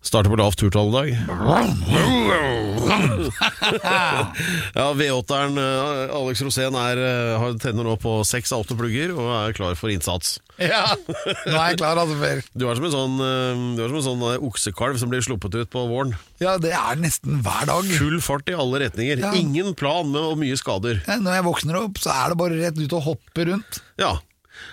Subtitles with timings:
[0.00, 1.08] Starter på lavt turtall i dag.
[4.74, 9.12] ja, V8-eren eh, Alex Rosén er, eh, har tenner nå på seks av åtte plugger
[9.12, 10.38] og er klar for innsats.
[10.56, 12.40] Ja, nå er jeg klar, altså, Per.
[12.58, 15.60] Du er som en sånn, eh, du er som en sånn oksekalv som blir sluppet
[15.60, 16.16] ut på våren.
[16.40, 17.92] Ja, det er nesten hver dag.
[18.00, 19.20] Full fart i alle retninger.
[19.20, 19.34] Ja.
[19.36, 21.04] Ingen plan med og mye skader.
[21.04, 23.84] Ja, Når jeg våkner opp, så er det bare rett ut og hoppe rundt.
[24.00, 24.16] Ja.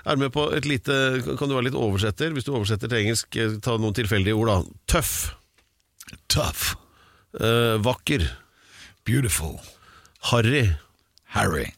[0.05, 0.93] Er med på et lite
[1.37, 2.33] Kan du være litt oversetter?
[2.35, 4.57] Hvis du oversetter til engelsk, eh, ta noen tilfeldige ord, da.
[4.97, 5.13] Tøff.
[6.31, 6.75] Tough.
[7.39, 8.25] eh, vakker.
[9.05, 9.59] Beautiful.
[10.31, 10.73] Harry.
[11.35, 11.71] Harry.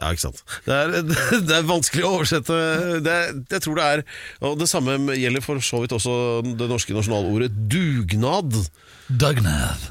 [0.00, 0.40] Ja, ikke sant.
[0.66, 0.94] Det er,
[1.48, 2.56] det er vanskelig å oversette.
[3.04, 4.00] Det, er- jeg tror det er
[4.48, 6.14] Og det samme gjelder for så vidt også
[6.58, 8.56] det norske nasjonalordet dugnad.
[9.06, 9.84] Dugnad.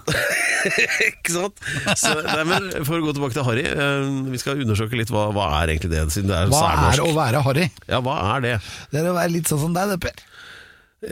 [1.07, 1.63] ikke sant?
[1.99, 5.29] Så, nei, men for å gå tilbake til Harry, eh, vi skal undersøke litt hva,
[5.35, 7.69] hva er egentlig det, siden det er Hva er å være Harry?
[7.87, 8.53] Ja, hva er det?
[8.91, 10.27] Det er å være litt sånn som deg, det, Per.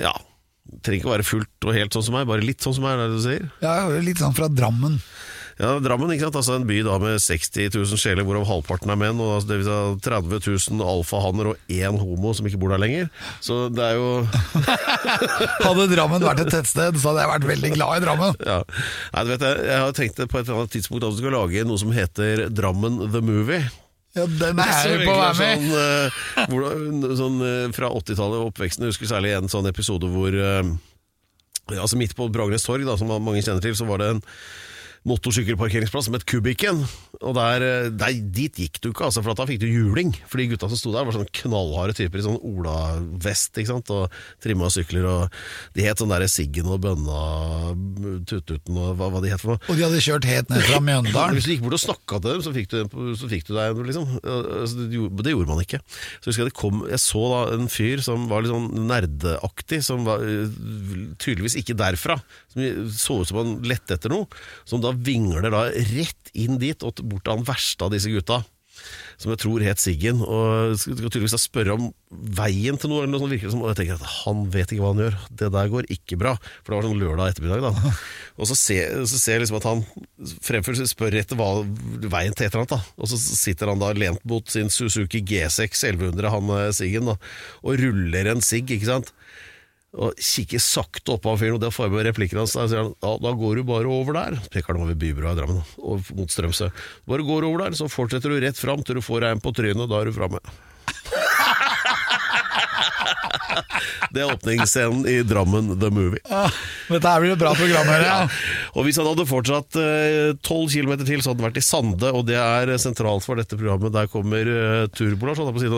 [0.02, 0.14] Ja,
[0.84, 2.96] trenger ikke å være fullt og helt sånn som meg, bare litt sånn som meg,
[3.00, 3.48] er det du sier?
[3.64, 5.00] Ja, litt sånn fra Drammen.
[5.60, 6.38] Ja, Drammen, ikke sant?
[6.40, 9.58] Altså en by da med 60 000 sjeler, hvorav halvparten er menn, og altså det
[9.62, 10.40] vil si 30
[10.78, 13.10] 000 alfahanner og én homo som ikke bor der lenger.
[13.44, 14.10] Så det er jo
[15.66, 18.42] Hadde Drammen vært et tettsted, så hadde jeg vært veldig glad i Drammen.
[18.48, 18.60] ja.
[19.12, 21.36] Nei, du vet jeg, jeg har tenkt på et eller annet tidspunkt at du skal
[21.36, 23.64] lage noe som heter Drammen the Movie.
[24.16, 25.62] Ja, den er jo jeg på å være med.
[25.62, 28.84] Sånn, uh, hvordan- sånn uh, fra 80-tallet og oppveksten.
[28.84, 30.68] Jeg husker særlig en sånn episode hvor uh,
[31.72, 34.22] ja, altså Midt på Bragernes torg, da, som mange kjenner til, så var det en
[35.08, 36.84] motorsykkelparkeringsplass som het Kubikken.
[37.22, 40.12] Og der, eh, der, dit gikk du ikke, altså, for at da fikk du juling.
[40.30, 43.90] For de gutta som sto der, var sånne knallharde typer i sånn olavest ikke sant?
[43.94, 45.06] og trimma sykler.
[45.10, 45.40] og
[45.78, 47.22] De het sånn der Siggen og Bønna,
[48.30, 49.64] Tututen og hva, hva de het for noe.
[49.70, 51.34] Og de hadde kjørt helt ned fra Mjøndalen.
[51.38, 52.80] Hvis du gikk bort og snakka til dem, så fikk du,
[53.18, 54.08] så fikk du deg en, liksom.
[54.22, 55.02] Altså, det,
[55.34, 55.82] gjorde- man ikke.
[56.22, 58.86] Så jeg husker jeg det kom Jeg så da en fyr som var litt sånn
[58.88, 60.54] nerdeaktig, som var øh,
[61.22, 62.20] tydeligvis ikke derfra.
[62.54, 62.62] Som
[62.94, 64.30] så ut som han lette etter noe.
[64.70, 68.42] Som da vingler da rett inn dit, og bort til han verste av disse gutta.
[69.22, 70.22] Som jeg tror het Siggen.
[70.26, 73.04] Og skal tydeligvis da spørre om veien til noe.
[73.04, 75.04] Eller noe sånt virker det som, Og jeg tenker at han vet ikke hva han
[75.04, 75.18] gjør.
[75.42, 76.34] Det der går ikke bra.
[76.62, 77.68] For det var sånn lørdag ettermiddag.
[77.68, 77.94] da
[78.42, 79.84] Og så ser, så ser jeg liksom at han
[80.42, 82.74] fremfor spør etter hva veien til et eller annet.
[82.74, 87.12] da Og så sitter han da lent mot sin Suzuki G6 1100, han eh, Siggen,
[87.12, 87.20] da
[87.62, 89.12] og ruller en sigg, ikke sant.
[89.92, 92.56] Og kikker sakte opp av fyren, og det får jeg med replikken hans.
[92.56, 94.38] Da sier han ja, da går du bare over der.
[94.54, 96.72] Peker han over Bybrua i Drammen, og mot Strømsø.
[97.12, 99.90] Bare går over der, så fortsetter du rett fram til du får en på trynet,
[99.92, 100.40] da er du framme.
[104.12, 106.22] Det er åpningsscenen i Drammen The Movie.
[106.32, 106.52] Ah,
[106.92, 108.18] Dette her blir et bra program, Her, ja.
[108.76, 112.12] Og hvis han hadde fortsatt eh, 12 km til, så hadde han vært i Sande,
[112.12, 113.94] og det er eh, sentralt for dette programmet.
[113.96, 115.72] Der kommer eh, Turbo-Lars, si,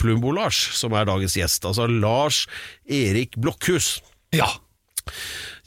[0.00, 1.66] Plumbo-Lars, som er dagens gjest.
[1.68, 2.44] Altså Lars
[2.86, 3.96] Erik Blokhus.
[4.36, 4.48] Ja.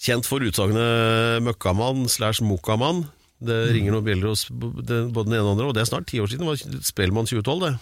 [0.04, 3.06] Kjent for utsagnet møkkamann slash mokkamann.
[3.44, 6.08] Det ringer noen bjeller hos både den ene og den andre, og det er snart
[6.08, 6.48] ti år siden.
[6.48, 7.74] Det var Spellemann 2012, det.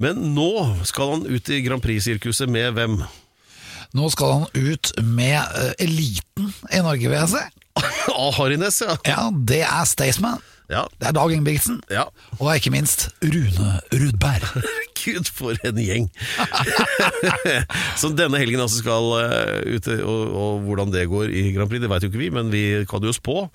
[0.00, 0.50] Men nå
[0.88, 3.00] skal han ut i Grand Prix-sirkuset med hvem?
[3.96, 7.42] Nå skal han ut med uh, eliten i Norge, vil jeg si.
[8.10, 8.96] Ah, Harines, ja.
[9.06, 10.40] Ja, det er Staysman.
[10.70, 10.84] Ja.
[11.00, 11.80] Det er Dag Ingebrigtsen.
[11.90, 12.04] ja.
[12.38, 14.46] Og ikke minst Rune Rudberg.
[15.00, 16.08] Gud, for en gjeng!
[18.00, 21.82] Så denne helgen altså skal uh, ut, og, og hvordan det går i Grand Prix,
[21.82, 23.48] det vet jo ikke vi, men vi kan jo spå.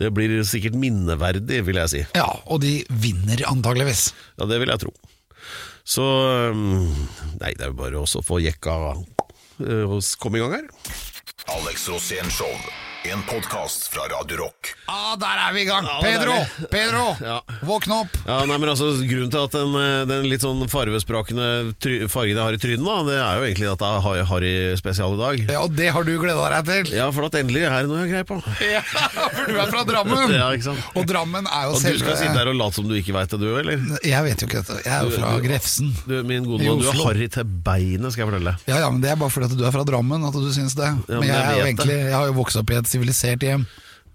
[0.00, 2.06] Det blir sikkert minneverdig, vil jeg si.
[2.18, 4.10] Ja, og de vinner antageligvis.
[4.36, 4.92] Ja, det vil jeg tro.
[5.86, 6.02] Så
[6.50, 6.82] um,
[7.38, 8.74] Nei, det er jo bare å få jekka
[9.62, 10.66] eh, og komme i gang her.
[11.54, 12.50] Alex Rosén Show.
[13.12, 14.72] En podkast fra Radio Rock.
[14.86, 15.84] Ah, der er vi i gang!
[15.86, 16.34] Ja, Pedro!
[16.70, 17.04] Pedro!
[17.26, 17.36] Ja.
[17.66, 18.14] Våkne opp!
[18.26, 21.46] Ja, nei, men altså Grunnen til at den, eh, den litt sånn farvesprakende
[22.10, 25.20] fargen jeg har i trynet, da, det er jo egentlig at jeg har Harry-spesial i
[25.20, 25.42] dag.
[25.54, 26.94] Ja, og det har du gleda deg til.
[26.98, 28.38] Ja, for at endelig er det noe jeg har greie på.
[28.76, 28.82] Ja,
[29.36, 30.34] for du er fra Drammen!
[30.40, 30.88] Ja, ikke sant?
[30.98, 33.30] Og Drammen er jo Og du skal sitte der og late som du ikke veit
[33.36, 33.86] det, du, eller?
[34.06, 34.78] Jeg vet jo ikke dette.
[34.86, 35.92] Jeg er jo fra Du- du- Grefsen.
[36.06, 38.56] Du, min gode mann, du er harry til beinet, skal jeg fortelle.
[38.70, 40.74] Ja, ja, men Det er bare fordi at du er fra Drammen at du syns
[40.78, 40.90] det.
[41.06, 43.44] men men jeg, jeg er jo egentlig, jeg har jo vokst opp i et sivilisert
[43.46, 43.66] hjem.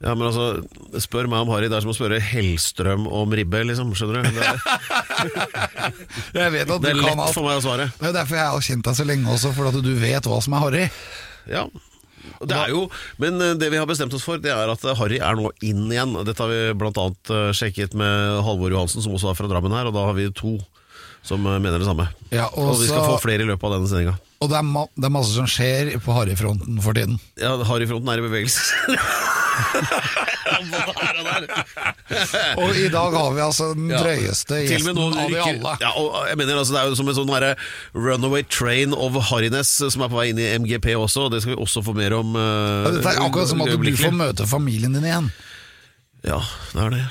[0.02, 0.64] Ja, men altså,
[1.04, 3.92] Spør meg om Harry, det er som å spørre Hellstrøm om ribbe, liksom.
[3.98, 4.32] Skjønner du?
[4.34, 4.58] Det er,
[6.42, 7.36] Jeg vet at det er du kan lett alt.
[7.38, 7.86] for meg å svare.
[8.00, 10.42] Det er derfor jeg har kjent deg så lenge også, for at du vet hva
[10.42, 10.84] som er harry.
[11.52, 11.68] Ja,
[12.42, 12.82] Det er jo,
[13.22, 15.54] men eh, det vi har bestemt oss for, det er at eh, Harry er nå
[15.66, 16.18] inn igjen.
[16.26, 19.90] Dette har vi annet eh, sjekket med Halvor Johansen, som også er fra Drammen her,
[19.90, 20.56] og da har vi to
[21.24, 22.08] som eh, mener det samme.
[22.32, 24.18] Ja, og og vi skal få flere i løpet av denne sendinga.
[24.42, 27.20] Og det er, ma det er masse som skjer på Harryfronten for tiden.
[27.38, 28.62] Ja, Harryfronten er i bevegelse.
[32.62, 34.74] Og i dag har vi altså den drøyeste ja.
[34.74, 35.76] gjesten av de alle.
[35.82, 37.32] Ja, og jeg mener altså Det er jo som en sånn
[37.96, 41.28] runaway train of Harryness som er på vei inn i MGP også.
[41.28, 42.36] og Det skal vi også få mer om.
[42.36, 45.30] Uh, Ja, Dette er akkurat som at du får møte familien din igjen.
[46.28, 46.42] Ja,
[46.74, 47.06] det er det.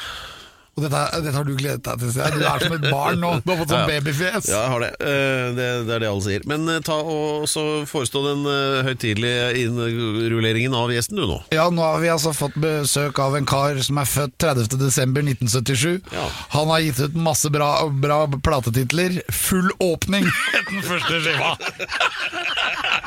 [0.80, 2.40] Og dette, dette har du gledet deg til.
[2.40, 3.34] Du er som et barn nå.
[3.44, 4.48] Du har fått sånn babyfjes.
[4.48, 4.90] Ja, jeg har det.
[5.04, 5.68] Eh, det.
[5.84, 6.46] Det er det alle sier.
[6.48, 11.38] Men eh, ta og så forestå den uh, høytidelige innrulleringen av gjesten du nå.
[11.52, 14.78] Ja, nå har vi altså fått besøk av en kar som er født 30.
[14.80, 16.00] desember 1977.
[16.16, 16.26] Ja.
[16.56, 19.20] Han har gitt ut masse bra, bra platetitler.
[19.28, 21.56] Full åpning het den første skiva.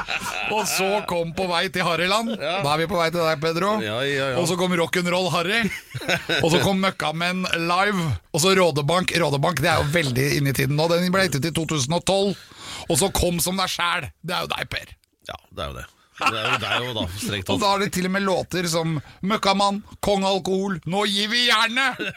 [0.53, 2.33] Og så kom På vei til Harryland.
[2.37, 3.75] Da er vi på vei til deg, Pedro.
[3.83, 4.41] Ja, ja, ja.
[4.41, 5.61] Og så kom Rock'n'Roll Harry.
[6.43, 8.05] Og så kom Møkkamenn live.
[8.33, 9.13] Og så Rådebank.
[9.19, 10.87] Rådebank det er jo veldig inne i tiden nå.
[10.91, 12.35] Den ble gitt ut i 2012.
[12.89, 14.09] Og så Kom som deg sjæl.
[14.21, 14.95] Det er jo deg, Per.
[15.29, 15.85] Ja, det er jo det.
[16.19, 18.67] Det er jo, deg jo da strengt Og da har de til og med låter
[18.69, 21.97] som Møkkamann, Kong Alkohol, Nå gir vi jernet!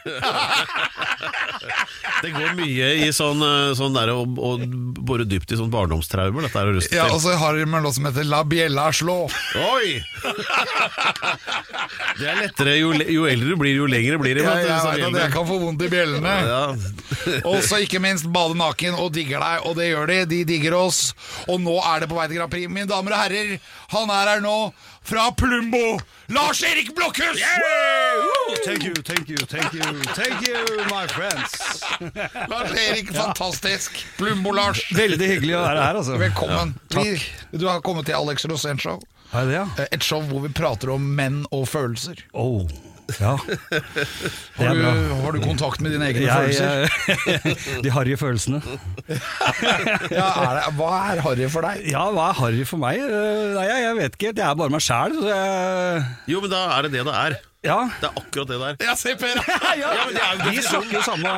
[2.21, 4.51] Det går mye i sånn, eh, sånn der å, å
[5.05, 7.15] bore dypt i sånn barndomstraumer, dette er å ruste Ja, til.
[7.17, 9.17] Og så har de en låt som heter La bjella Slå.
[9.61, 9.97] Oi!
[12.17, 14.45] Det er lettere, jo, jo eldre du blir, jo lengre blir det.
[14.45, 16.33] Ja, jeg, jeg vet at jeg kan få vondt i bjellene.
[16.49, 16.61] Ja.
[17.51, 20.17] Og så ikke minst bade naken og digger deg, og det gjør de.
[20.31, 21.11] De digger oss.
[21.47, 22.71] Og nå er det på vei til Grand Prix.
[22.71, 23.53] Mine damer og herrer,
[23.93, 24.55] han er her nå,
[25.07, 25.97] fra Plumbo,
[26.35, 27.39] Lars-Erik Blokhus!
[28.65, 29.83] Thank you, thank you, thank you,
[30.15, 30.57] thank you,
[30.91, 31.55] my friends.
[32.51, 34.01] Lars-Erik, fantastisk.
[34.17, 34.81] Plumbo-Lars.
[34.97, 36.17] Veldig hyggelig å være her, altså.
[36.19, 36.73] Velkommen.
[36.91, 37.59] Ja, Vi, takk.
[37.61, 38.99] du har kommet til Alex Rosén Show.
[39.31, 39.65] Det det, ja?
[39.79, 42.19] Eh, Et show hvor vi prater om menn og følelser.
[42.33, 42.67] Oh,
[43.21, 43.33] ja.
[43.47, 43.81] Det
[44.57, 45.19] Har er du, bra.
[45.23, 47.81] har du kontakt med dine egne Jeg, følelser?
[47.85, 48.61] de harry følelsene.
[50.17, 51.85] Ja, er det, hva er harry for deg?
[51.91, 52.99] Ja, hva er harry for meg?
[53.01, 55.15] Eh, Nei, jeg, jeg vet ikke Det Jeg er bare meg sjæl.
[56.31, 57.37] Jo, men da er det det det er.
[57.65, 57.77] Ja.
[58.01, 58.75] Det er akkurat det det er.
[58.85, 59.39] Ja, se Per!
[59.81, 61.31] ja, men det er jo Vi snakker jo samme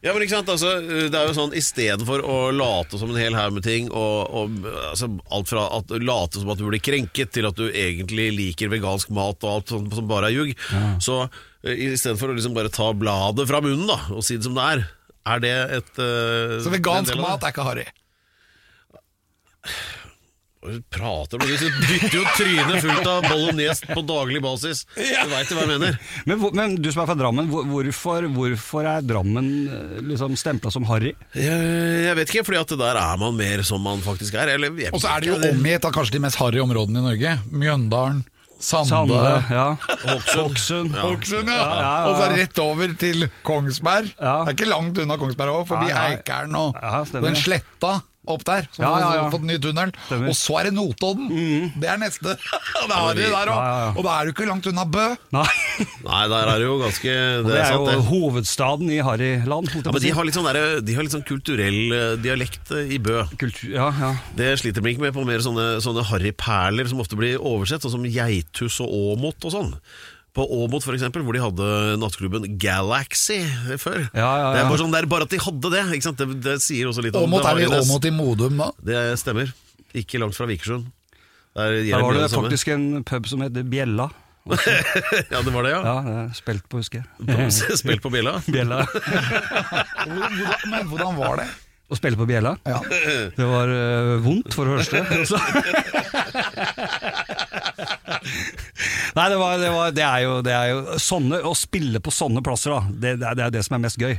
[0.00, 3.36] Ja, men ikke sant, altså, det er jo sånn Istedenfor å late som en hel
[3.36, 7.34] haug med ting, og, og altså, alt fra at late som at du blir krenket,
[7.36, 10.54] til at du egentlig liker vegansk mat og alt sånt som bare er ljug,
[11.02, 14.56] så uh, istedenfor å liksom bare ta bladet fra munnen da, og si det som
[14.56, 14.84] det er,
[15.30, 17.86] er det et uh, Så vegansk mat er ikke harry?
[20.60, 24.82] Hva Prater du Du dytter jo trynet fullt av bolognese på daglig basis.
[24.92, 25.94] Du veit jo hva jeg mener.
[26.28, 30.36] men, hvor- men du som er fra Drammen, hvor- hvorfor, hvorfor er Drammen eh, liksom
[30.36, 31.14] stempla som harry?
[31.32, 34.52] Jeg, jeg vet ikke, fordi at der er man mer som man faktisk er.
[34.58, 37.06] Eller, jeg Og så er det jo omgitt av kanskje de mest harry områdene i
[37.08, 37.38] Norge.
[37.50, 38.20] Mjøndalen,
[38.60, 39.16] Sande, Sande,
[39.48, 39.76] ja.
[40.36, 40.92] Hokksund.
[40.92, 41.06] Ja.
[41.08, 41.56] Hokksund, ja.
[41.56, 42.06] Ja, ja, ja.
[42.10, 44.12] Og så rett over til Kongsberg.
[44.20, 44.44] Ja.
[44.44, 46.18] Det er ikke langt unna Kongsberg òg, forbi Ja, ja.
[46.18, 48.66] Eikeren og Ja, stemmer den sletta opp der.
[48.74, 49.22] Som Ja, ja, ja.
[49.24, 49.90] har fått ny tunnel.
[50.06, 50.28] Stemmer.
[50.28, 51.30] Og så er det Notodden.
[51.80, 52.34] Det er neste.
[52.90, 53.56] det har de der òg.
[53.56, 53.92] Ja, ja, ja.
[53.96, 55.06] Og da er du ikke langt unna Bø.
[55.32, 55.46] Nei,
[56.04, 58.04] Nei, der er det jo ganske Det, det er er sant, jo det.
[58.10, 59.72] hovedstaden i harryland.
[59.80, 62.92] Ja, men de har litt sånn, derre- de har litt sånn kulturell eh, dialekt eh,
[62.96, 63.24] i Bø.
[63.40, 64.12] Kultur, ja, ja.
[64.36, 67.96] Det sliter de ikke med på mer sånne, sånne harryperler som ofte blir oversett, sånn
[67.98, 69.74] som Geithus og Åmot og sånn.
[70.36, 71.68] På Åmot eksempel, hvor de hadde
[71.98, 73.40] nattklubben Galaxy
[73.82, 74.04] før.
[74.14, 75.82] Ja, ja, Det er bare sånn, det er bare at de hadde det.
[75.96, 76.20] Ikke sant?
[76.22, 77.90] Det, det sier også litt om Åmot er vi Harryness.
[77.90, 78.70] Åmot i Modum, da.
[78.86, 79.50] Det stemmer.
[79.98, 80.86] Ikke langt fra Vikersund.
[81.58, 84.10] Der, Der var det det faktisk en pub som heter Bjella.
[85.30, 85.80] Ja, det var det, ja.
[85.84, 87.50] Ja, det er spilt på, husker jeg.
[87.82, 88.38] Spilt på bjella.
[88.48, 88.78] Bjella.
[90.06, 91.48] Hvordan- Men hvordan var det?
[91.90, 92.54] Å spille på bjella?
[92.70, 92.78] Ja.
[93.34, 94.98] Det var uh, vondt, for det første.
[99.16, 102.12] Nei, det, var, det, var, det, er jo, det er jo sånne Å spille på
[102.14, 102.80] sånne plasser, da.
[102.90, 104.16] Det, er, er det som er mest gøy.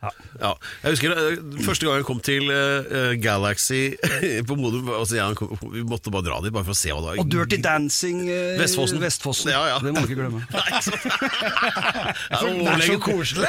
[0.00, 0.10] Ja.
[0.40, 3.80] Ja, jeg husker eh, Første gang jeg kom til eh, Galaxy
[4.48, 7.02] på Modum altså, jeg, kom, Vi måtte bare dra dit bare for å se hva
[7.02, 7.20] det var.
[7.20, 9.00] Og Dirty Dancing eh, Vestfossen.
[9.02, 9.52] Vestfossen.
[9.52, 9.76] Ja, ja.
[9.84, 10.40] Det må du ikke glemme.
[12.30, 13.48] Ja, Det er så koselig!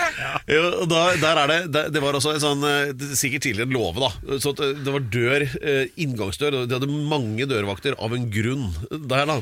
[0.51, 3.46] Ja, og da, der er det, det Det var også en sånn eh, det- Sikkert
[3.46, 4.38] tidligere en låve, da.
[4.41, 6.60] Så at eh, det var dør, eh, inngangsdør.
[6.62, 9.39] og De hadde mange dørvakter av en grunn der, da.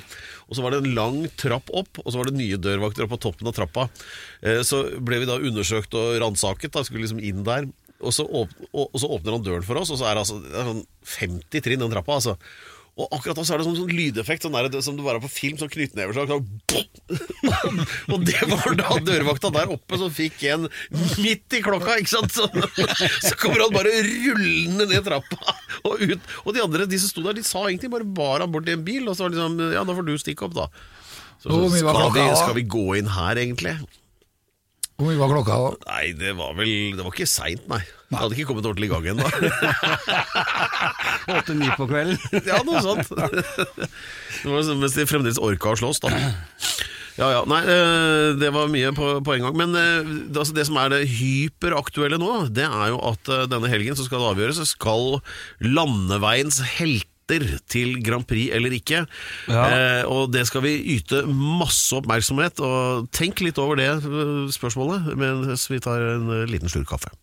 [0.49, 3.11] Og så var det en lang trapp opp, og så var det nye dørvakter opp
[3.13, 3.83] på toppen av trappa.
[4.41, 7.69] Eh, Så ble vi da undersøkt og ransaket, da skulle liksom inn der.
[7.99, 10.21] Og så, åpner, og, og så åpner han døren for oss, og så er det
[10.23, 10.83] altså det er sånn
[11.19, 12.15] 50 trinn den trappa.
[12.15, 12.37] altså
[12.95, 15.25] Og akkurat da så er det sånn, sånn lydeffekt sånn der, som du bare har
[15.25, 16.31] på film, sånn knyttneveslag.
[16.31, 16.47] Sånn,
[18.13, 20.69] og det var da dørvakta der oppe som fikk en
[21.19, 22.35] midt i klokka, ikke sant?
[22.37, 22.47] Så,
[23.25, 26.31] så kommer han bare rullende ned trappa og ut.
[26.45, 28.77] Og de andre, de som sto der, de sa egentlig bare bar han bort i
[28.79, 30.71] en bil, og så var det liksom Ja, da får du stikke opp, da.
[31.39, 33.75] Så, så skal, vi, skal vi gå inn her, egentlig?
[34.99, 35.67] Hvor mye var klokka da?
[35.93, 37.79] Nei, det var vel Det var ikke seint, nei.
[38.09, 39.27] Det hadde ikke kommet ordentlig i gang ennå.
[41.37, 42.17] Åtte-ni på kvelden.
[42.49, 43.07] Ja, noe sånt.
[43.13, 46.11] Det var sånn mens de fremdeles orka å slåss, da.
[47.19, 49.55] Ja, ja, nei, eh, det var mye på, på en gang.
[49.61, 53.45] Men eh, det, altså det som er det hyperaktuelle nå, det er jo at eh,
[53.51, 54.61] denne helgen så skal det avgjøres.
[54.73, 55.19] Skal
[55.63, 57.07] landeveiens helter
[57.69, 59.03] til Grand Prix eller ikke?
[59.49, 59.65] Ja.
[59.69, 62.61] Eh, og det skal vi yte masse oppmerksomhet.
[62.63, 67.13] Og tenk litt over det eh, spørsmålet mens vi tar en eh, liten slurk kaffe.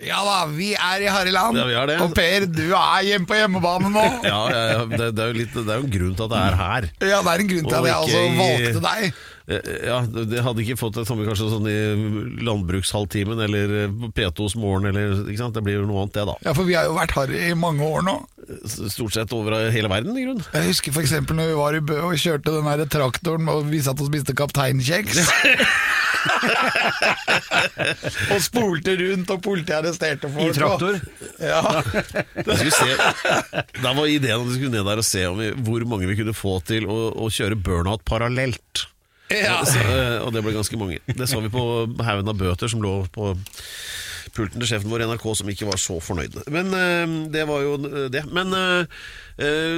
[0.00, 1.58] Ja da, vi er i Harreland.
[1.60, 1.98] Ja, vi er det.
[2.00, 4.04] Og Per, du er hjemme på hjemmebane nå.
[4.30, 6.32] Ja, ja, ja det, det, er jo litt, det er jo en grunn til at
[6.32, 6.88] det er her.
[7.04, 9.04] Ja, det er en grunn til at jeg altså valgte deg.
[9.50, 11.78] Eh, Ja, det hadde ikke fått det samme kanskje sånn i
[12.46, 15.56] landbrukshalvtimen eller eh, på P2s morgen eller ikke sant?
[15.58, 16.36] Det blir jo noe annet det da.
[16.46, 18.16] Ja, for vi har jo vært harry i mange år nå.
[18.90, 20.42] Stort sett over hele verden i grunn.
[20.54, 21.12] Jeg husker f.eks.
[21.28, 24.34] når vi var i Bø og kjørte den der traktoren og vi satt og spiste
[24.38, 25.20] kapteinkjeks.
[28.34, 30.50] og spolte rundt, og politiet arresterte folk.
[30.50, 30.98] I traktor.
[31.40, 31.62] Ja.
[32.74, 32.90] Se,
[33.80, 36.18] da var ideen at vi skulle ned der og se om vi, hvor mange vi
[36.20, 38.86] kunne få til å, å kjøre burnout parallelt.
[39.30, 39.60] Ja.
[39.66, 39.78] Så,
[40.24, 40.98] og det ble ganske mange.
[41.06, 41.64] Det så vi på
[42.02, 43.34] haugen av bøter som lå på
[44.36, 46.40] pulten til sjefen vår i NRK, som ikke var så fornøyd.
[46.52, 47.76] Men eh, det var jo
[48.12, 48.24] det.
[48.30, 49.00] Men eh,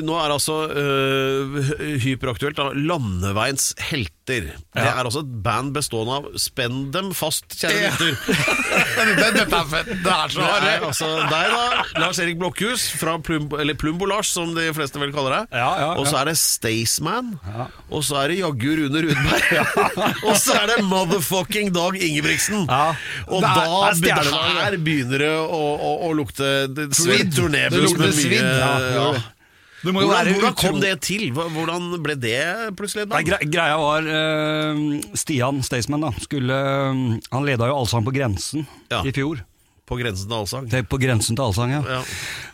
[0.02, 4.48] nå er altså eh, hyperaktuelt da, Landeveiens helter.
[4.74, 7.90] Det er altså et band bestående av Spenn dem fast, kjære Ja.
[7.98, 8.18] lytter.
[9.02, 9.88] Er fett.
[10.04, 11.84] Det er så er altså deg, da.
[12.00, 15.56] Lars-Erik Blokhus, fra Plumbo, eller Plumbo-Lars, som de fleste vel kaller deg.
[15.58, 17.32] Ja, ja, Og så er det Staysman.
[17.48, 17.66] Ja.
[17.90, 19.50] Og så er det jaggu Rune Rudberg.
[20.28, 22.66] og så er det motherfucking Dag Ingebrigtsen.
[22.68, 22.94] Ja.
[23.28, 26.52] Og da er her begynner det å, å, å lukte
[26.96, 27.32] Svidd.
[27.36, 28.72] turnébuss med mye svidd, ja.
[28.96, 29.12] ja.
[29.82, 31.24] Du må jo Hvordan, være hvordan kom det til?
[31.34, 32.38] Hvordan ble det
[32.78, 33.06] plutselig?
[33.06, 33.18] et Da?
[33.18, 34.82] Nei, greia var uh,
[35.18, 39.02] Stian Staysman da skulle, uh, Han leda jo Allsang på grensen Ja.
[39.02, 39.42] i fjor.
[39.88, 40.68] På grensen til allsang?
[40.70, 41.80] Det er på grensen til Allsang, ja.
[41.98, 42.02] Ja.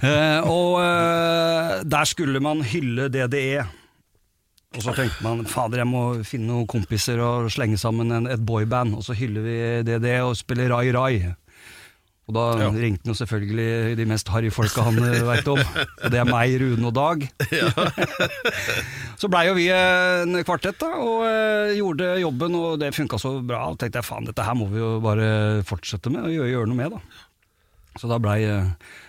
[0.01, 3.67] Uh, og der skulle man hylle DDE.
[4.77, 8.41] Og så tenkte man fader, jeg må finne noen kompiser og slenge sammen en, et
[8.45, 8.97] boyband.
[8.99, 11.21] Og så hyller vi DDE og spiller Rai Rai.
[12.29, 12.67] Og da Ja.
[12.69, 15.59] ringte han jo selvfølgelig de mest harry folka han veit om.
[16.05, 17.23] Og det er meg, Rune og Dag.
[19.21, 23.33] så blei jo vi en kvartett, da, og eh, gjorde jobben, og det funka så
[23.41, 23.63] bra.
[23.73, 25.31] Og tenkte jeg faen, dette her må vi jo bare
[25.69, 27.25] fortsette med, og gjøre, gjøre noe med, da.
[27.99, 28.43] Så da blei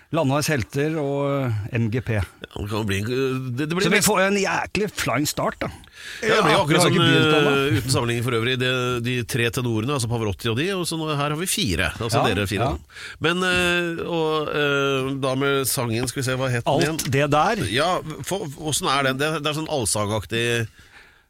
[0.09, 2.09] uh, helter og eh, MGP.
[2.17, 5.69] Ja, Det, kan bli, det, det blir Så vi får en jæklig flying start, da.
[6.25, 8.71] Ja, det blir jo akkurat sånn, uten sammenligning for øvrig, det,
[9.05, 11.91] de tre tenorene, altså Pavarotti og de, og så her har vi fire.
[11.99, 12.71] Altså Ja, dere fire.
[12.71, 13.05] ja.
[13.21, 14.49] Men eh, og
[15.21, 16.97] da med sangen, skal vi se, hva het den igjen?
[16.97, 17.89] Alt det der Ja,
[18.57, 19.19] åssen er den?
[19.21, 20.45] Det, er- det er sånn allsangaktig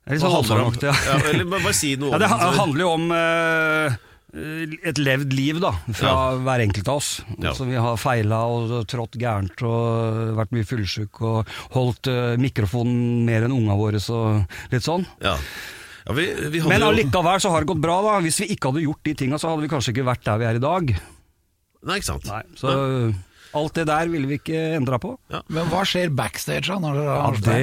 [0.09, 0.37] litt sånn om?
[0.39, 0.87] halvsangaktig.
[0.87, 0.95] Ja.
[1.11, 5.57] Ja, eller bare, si noe Ja, det om handler jo om eh, et levd liv,
[5.61, 7.09] da, fra hver enkelt av oss.
[7.41, 7.53] Ja.
[7.57, 13.23] Så vi har feila og trådt gærent og vært mye fyllesyk og holdt uh, mikrofonen
[13.25, 15.07] mer enn unga våre, og litt sånn.
[15.23, 15.35] Ja.
[16.05, 18.19] Ja, vi, vi Men allikevel så har det gått bra, da.
[18.23, 20.47] Hvis vi ikke hadde gjort de tinga, så hadde vi kanskje ikke vært der vi
[20.49, 20.93] er i dag.
[21.89, 22.29] Nei, ikke sant.
[22.29, 22.75] Nei, så
[23.57, 25.15] alt det der ville vi ikke endra på.
[25.49, 26.77] Men hva skjer backstage da?
[26.83, 27.57] Når dere har det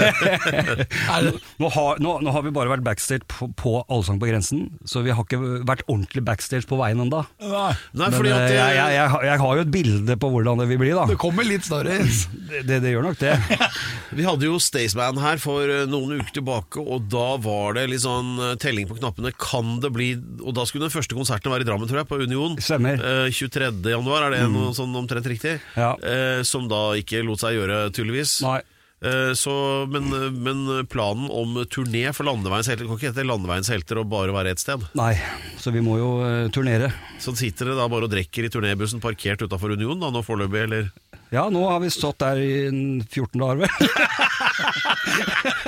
[0.10, 4.66] det nå har, nå, nå har vi bare vært backstage på, på Allsang på grensen,
[4.88, 7.22] så vi har ikke vært ordentlig backstage på veien ennå.
[7.40, 10.62] Men fordi eh, at jeg, jeg, jeg, har- jeg har jo et bilde på hvordan
[10.62, 11.06] det vil bli, da.
[11.10, 12.26] det kommer litt stories.
[12.50, 13.34] Det, det, det gjør nok det.
[14.18, 18.02] Vi hadde jo Staysman her for eh, noen uker tilbake, og da var det litt
[18.02, 19.30] sånn eh, telling på knappene.
[19.38, 20.08] Kan det bli
[20.42, 22.56] Og da skulle den første konserten være i Drammen, tror jeg, på Union.
[22.58, 22.98] Stemmer.
[22.98, 23.68] Eh, 23.
[23.94, 25.56] januar, er det noe sånn omtrent riktig?
[25.76, 25.94] Ja.
[26.04, 28.40] Eh, som da ikke lot seg gjøre, tydeligvis.
[28.46, 28.60] Nei.
[29.00, 29.52] Eh, så,
[29.88, 30.10] men,
[30.44, 30.58] men
[30.92, 34.60] planen om turné for Landeveiens helter kan ikke hete Landeveiens helter og bare være ett
[34.60, 34.82] sted.
[34.98, 35.14] Nei,
[35.60, 36.90] så vi må jo eh, turnere.
[37.20, 40.62] Så sitter dere da bare og drikker i turnébussen parkert utafor Union da, nå foreløpig,
[40.68, 40.84] eller?
[41.30, 42.68] Ja, nå har vi stått der i
[43.06, 43.70] 14 dager, vel.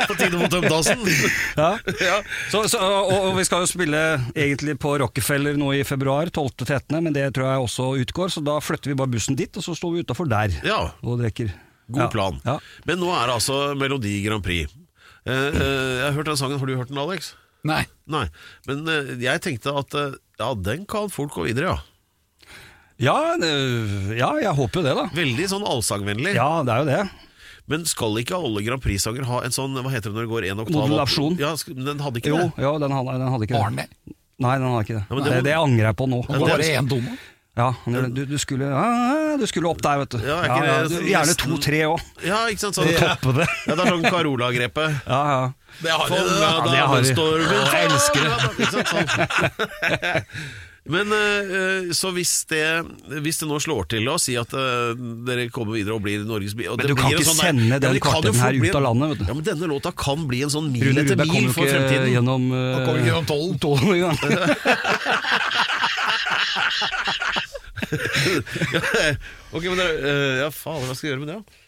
[0.08, 1.00] På tide å få tømt dassen!
[1.62, 1.70] Ja.
[2.02, 2.16] ja.
[2.50, 4.00] Så, så, og, og vi skal jo spille
[4.34, 8.56] egentlig på Rockefeller nå i februar, 12.13., men det tror jeg også utgår, så da
[8.64, 10.80] flytter vi bare bussen dit, og så står vi utafor der Ja.
[11.04, 11.48] og drikker.
[11.92, 12.08] God Ja.
[12.12, 12.40] plan.
[12.44, 12.58] Ja.
[12.88, 14.72] Men nå er det altså Melodi Grand Prix.
[15.24, 17.34] Eh, eh, jeg har hørt den sangen, Har du hørt den, Alex?
[17.64, 17.84] Nei.
[18.10, 18.24] Nei.
[18.66, 21.78] Men eh, jeg tenkte at eh, ja, den kan fort gå videre, ja.
[23.02, 25.04] Ja, øh, ja, jeg håper jo det, da.
[25.16, 26.34] Veldig sånn allsangvennlig.
[26.36, 27.02] Ja, det er jo det.
[27.70, 30.46] Men skal ikke alle Grand Prix-sanger ha en sånn Hva heter det når det går
[30.50, 30.88] en oktav opp?
[30.90, 31.36] Modulasjon.
[31.40, 32.62] Ja, sk- men den hadde ikke Jo, det.
[32.66, 33.62] jo den, hadde, den hadde ikke det.
[33.62, 33.86] Arne.
[34.42, 35.04] Nei, den hadde ikke det.
[35.06, 36.20] Ja, men det det, må- det, angrer jeg på nå.
[36.26, 37.14] Det er bare én tone.
[37.52, 40.22] Ja, du, du, skulle, ja, du skulle opp der, vet du.
[40.24, 42.00] Ja, ikke ja, du, gjerne to-tre òg.
[42.24, 42.78] Ja, ikke sant?
[42.78, 43.48] Sånn, Toppe det.
[43.68, 45.02] Ja, det er sånn Carola-grepet.
[45.04, 45.42] Ja, ja.
[45.82, 48.36] Det har Fånga Ja, det har damestormen jeg elsker det.
[48.88, 49.08] Sånn.
[50.82, 52.64] Men eh, så hvis det,
[53.22, 54.96] hvis det nå slår til å si at eh,
[55.28, 58.02] dere kommer videre og blir Norges og Men du kan ikke sånn sende den ja,
[58.02, 59.26] fort her ut av landet, vet du.
[59.28, 62.10] Ja, men Denne låta kan bli en sånn mil Rune etter mil for fremtiden.
[62.16, 63.54] gjennom uh, Han kom ikke gjennom tollen.
[63.62, 64.00] tollen
[69.56, 71.40] ok, men det, er- ja, faen, hva skal jeg gjøre med det?
[71.42, 71.58] da?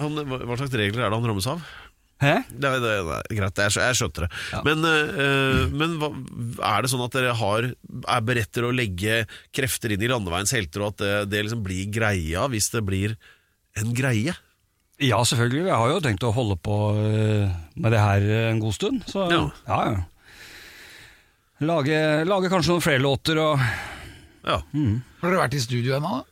[0.00, 1.62] Han, hva hva slags regler er det han rammes av?
[2.20, 2.34] Hæ?
[2.52, 4.30] Det, er- det, er greit, jeg, skjø- jeg skjønte det.
[4.66, 6.10] Men, eh, men hva,
[6.74, 9.22] er det sånn at dere har, er beredt til å legge
[9.56, 13.16] krefter inn i landeveiens helter, og at det, det liksom blir greia hvis det blir
[13.80, 14.36] en greie?
[15.00, 15.64] Ja, selvfølgelig.
[15.70, 17.48] Jeg har jo tenkt å holde på uh,
[17.80, 19.00] med det her en god stund.
[19.08, 19.46] Så Ja.
[19.64, 20.02] ja, ja.
[21.64, 21.96] Lage,
[22.28, 23.60] lage kanskje noen flere låter og
[24.46, 24.58] Ja.
[25.20, 26.10] Har dere vært i studio ennå?
[26.20, 26.26] da?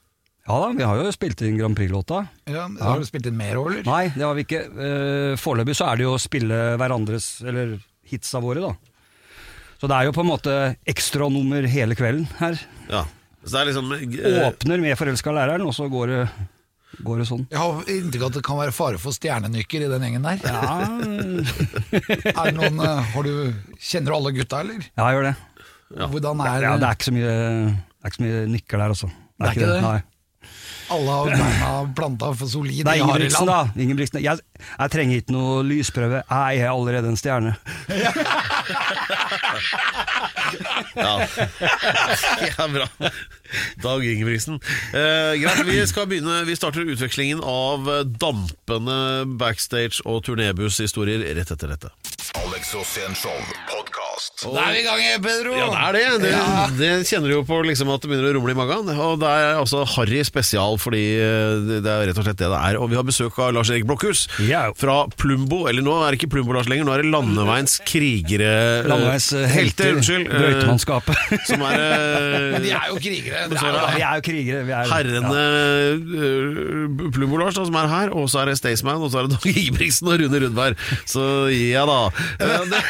[0.48, 2.22] Ja da, vi har jo spilt inn Grand Prix-låta.
[2.48, 3.84] Ja, Har dere spilt inn mer òg, eller?
[3.84, 4.62] Nei, det har vi ikke.
[4.72, 7.74] Uh, Foreløpig så er det jo å spille hverandres, eller
[8.08, 8.72] hitsa våre, da.
[9.78, 10.54] Så det er jo på en måte
[10.88, 12.56] ekstranummer hele kvelden her.
[12.90, 13.04] ja.
[13.38, 16.22] Så det er liksom eh, Åpner med 'Forelska læreren', og så går det,
[17.06, 17.44] går det sånn.
[17.52, 20.40] Jeg har inntrykk av at det kan være fare for stjernenykker i den gjengen der.
[20.42, 20.88] Ja,
[22.34, 24.82] Er det noen, har du, kjenner du alle gutta, eller?
[24.90, 25.34] ja jeg gjør det.
[26.12, 27.36] Hvordan er, Ja, det er ikke så mye,
[27.98, 29.08] det er ikke så mye nykker der, altså.
[29.10, 29.82] Det er ikke det?
[29.82, 29.98] Nei.
[30.88, 33.58] Alle har beina planta for solid Nei, er Ingebrigtsen, da.
[33.76, 34.20] Ingebrigtsen.
[34.24, 34.40] Jeg,
[34.70, 36.22] jeg trenger ikke noe lysprøve.
[36.30, 37.56] Jeg er allerede en stjerne.
[40.98, 41.26] Ja.
[42.58, 42.86] ja, bra.
[43.82, 44.56] Dag Ingebrigtsen.
[44.96, 47.86] Eh, greit, vi skal begynne Vi starter utvekslingen av
[48.20, 48.98] dampende
[49.40, 51.92] backstage- og turnébusshistorier rett etter dette.
[52.40, 53.36] Alex Rosén Show
[53.70, 54.37] podkast.
[54.38, 55.52] Da er vi i gang, Pedro!
[55.58, 56.20] Ja, det er det.
[56.22, 56.66] Det, Ja.
[56.78, 58.90] det kjenner du jo på liksom at det begynner å rumle i magen.
[59.02, 62.60] Og det er altså Harry spesial, fordi eh, det er rett og slett det det
[62.68, 62.78] er.
[62.78, 64.68] Og vi har besøk av Lars Erik Blokhus Ja.
[64.78, 65.64] fra Plumbo.
[65.66, 68.52] Eller nå er det ikke Plumbo-Lars lenger, nå er det Landeveiens krigere
[68.86, 69.90] Landeveis eh, helter.
[69.98, 70.30] Unnskyld.
[70.30, 71.34] eh, Brøytemannskapet.
[71.50, 71.82] Som er
[72.54, 73.42] Men de er jo krigere.
[73.42, 73.82] Er er det.
[73.98, 74.62] Vi er jo krigere.
[74.70, 77.10] Vi er, herrene ja.
[77.18, 79.50] Plumbo-Lars, da, som er her, og så er det Staysman, og så er det Dag
[79.50, 80.78] Ingebrigtsen og Rune Rudberg.
[81.10, 81.26] Så
[81.58, 81.98] ja da.
[82.38, 82.56] Det-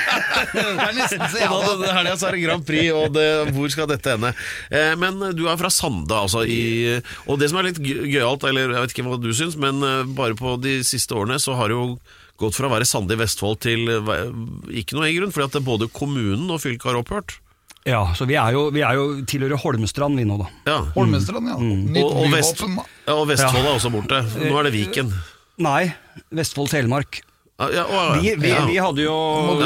[0.49, 3.27] Det er nesten så Og ja, da, denne helga er det Grand Prix, og det,
[3.57, 4.35] hvor skal dette ende?
[4.71, 6.45] Eh, men du er fra Sande, altså.
[6.49, 9.57] I, og det som er litt gø- gøyalt, eller jeg vet ikke hva du syns,
[9.61, 11.89] men eh, bare på de siste årene så har det jo
[12.39, 14.25] gått fra å være Sande i Vestfold til eh,
[14.83, 17.39] ikke noe i grunn, fordi at både kommunen og fylket har opphørt.
[17.89, 20.47] ja, så vi er jo, vi er jo tilhører Holmestrand, vi nå, da.
[20.69, 20.79] Ja.
[20.95, 21.57] Holmestrand, ja.
[21.59, 24.21] Nytt Og, og, Vest, ja, og Vestfold er også borte.
[24.45, 25.15] Nå er det Viken.
[25.65, 25.89] Nei,
[26.39, 27.23] Vestfold-Telemark.
[27.23, 27.28] Ja,
[27.59, 28.63] ja, å, Vi, vi, ja.
[28.69, 29.15] vi hadde jo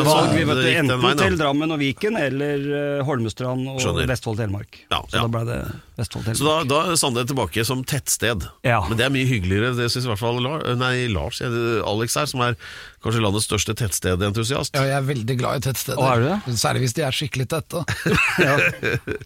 [0.06, 4.08] valg, vi vet, enten veien, til Drammen og Viken eller eh, Holmestrand og Skjønner.
[4.08, 4.78] Vestfold-Telemark.
[4.88, 5.58] Ja, Så da ble det
[5.92, 8.46] Så Vestfold, så da, da er Sande tilbake som tettsted.
[8.64, 8.78] Ja.
[8.88, 12.14] Men det er mye hyggeligere, det syns i hvert fall Lars, nei, Lars, jeg- Alex
[12.16, 12.56] her, som er
[13.04, 14.72] kanskje landets største tettstedentusiast.
[14.78, 16.00] Ja, jeg er veldig glad i tettsteder.
[16.00, 16.56] Å, er du det?
[16.62, 17.84] Særlig hvis de er skikkelig tette.
[18.42, 18.56] Ja.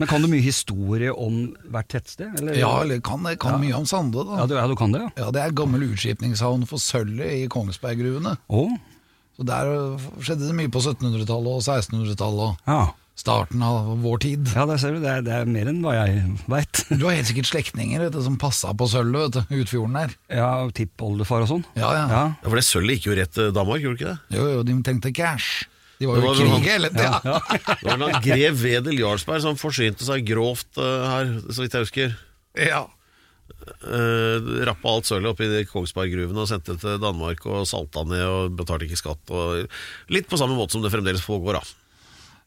[0.00, 2.34] Men kan du mye historie om hvert tettsted?
[2.40, 2.58] Eller?
[2.58, 4.40] Ja, eller kan, jeg kan mye om Sande, da.
[4.42, 5.10] Ja, du, ja, du kan det, ja.
[5.22, 8.34] Ja, Det er gammel utskipningshavn for sølvet i Kongsberggruvene.
[8.50, 8.74] Oh.
[9.36, 9.70] Så Der
[10.24, 12.82] skjedde det mye på 1700-tallet og 1600-tallet ja.
[13.16, 14.48] Starten av vår tid.
[14.54, 15.00] ja, der ser du.
[15.00, 16.82] Det er, det er mer enn hva jeg veit.
[16.92, 20.12] Du har helt sikkert slektninger du, som passa på sølvet vet du, utfjorden der.
[20.36, 21.64] Ja, tippoldefar og sånn.
[21.78, 22.04] Ja, ja.
[22.12, 22.24] Ja.
[22.36, 24.36] Ja, For det sølvet gikk jo rett til Danmark, gjorde det ikke det?
[24.38, 25.64] Jo, jo, de tenkte cash.
[25.96, 27.40] De var jo var i han- krig hele tida.
[27.80, 31.86] Det var en grev Wedel Jarlsberg som forsynte seg grovt uh, her, så vidt jeg
[31.88, 32.12] husker.
[32.66, 32.82] Ja.
[33.80, 38.60] Uh, rappa alt sølvet oppi Kongsberggruvene og sendte det til Danmark og salta ned og
[38.60, 39.32] betalte ikke skatt.
[39.32, 41.85] Og litt på samme måte som det fremdeles pågår, da.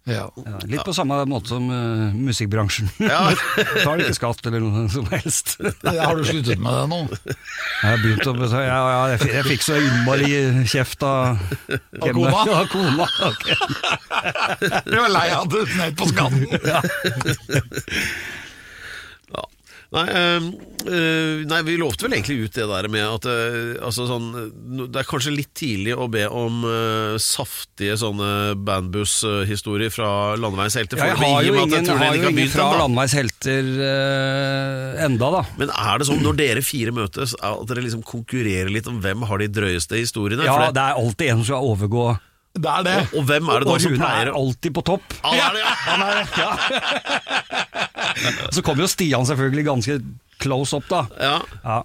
[0.10, 0.26] Ja.
[0.45, 2.89] Ja, litt på samme måte som uh, musikkbransjen.
[3.10, 3.30] Ja.
[3.86, 5.56] Tar ikke skatt eller noe som helst.
[5.86, 7.00] Har du sluttet med det nå?
[7.30, 10.32] Jeg har begynt å betale Ja, ja, jeg, jeg fikk så innmari
[10.69, 11.39] kjeft av
[12.02, 12.43] Av kona?
[12.60, 13.08] Av kona.
[13.30, 13.56] okay.
[14.89, 16.45] Du var lei av det ned på skatten.
[19.89, 20.43] Nei, eh,
[20.86, 24.28] eh, nei, vi lovte vel egentlig ut det der med at øh, altså sånn,
[24.86, 31.02] Det er kanskje litt tidlig å be om øh, saftige sånne bandbusshistorier fra Landeveis helter.
[31.02, 33.73] Ja, jeg har jo og ingen, har ikke jo har ingen fra den, Landeveis helter
[35.10, 35.43] enda, da.
[35.58, 39.25] Men er det sånn når dere fire møtes, at dere liksom konkurrerer litt om hvem
[39.25, 40.45] har de drøyeste historiene?
[40.45, 42.12] Ja, det, det er alltid en som skal overgå.
[42.60, 42.95] Det er det.
[43.15, 45.17] og hvem er det da som pleier Rune er alltid på topp.
[45.23, 45.73] Ja, det er det, ja.
[45.89, 47.65] Han er, ja.
[48.56, 50.00] Så kommer jo Stian selvfølgelig ganske
[50.39, 51.06] close up, da.
[51.19, 51.38] Ja.
[51.63, 51.82] Ja.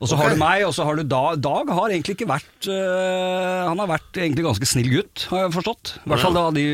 [0.00, 1.40] Og så har du meg, og så har du Dag.
[1.44, 5.56] Dag har egentlig ikke vært uh, Han har vært egentlig ganske snill gutt, har jeg
[5.58, 5.94] forstått.
[6.00, 6.64] I hvert fall av, de,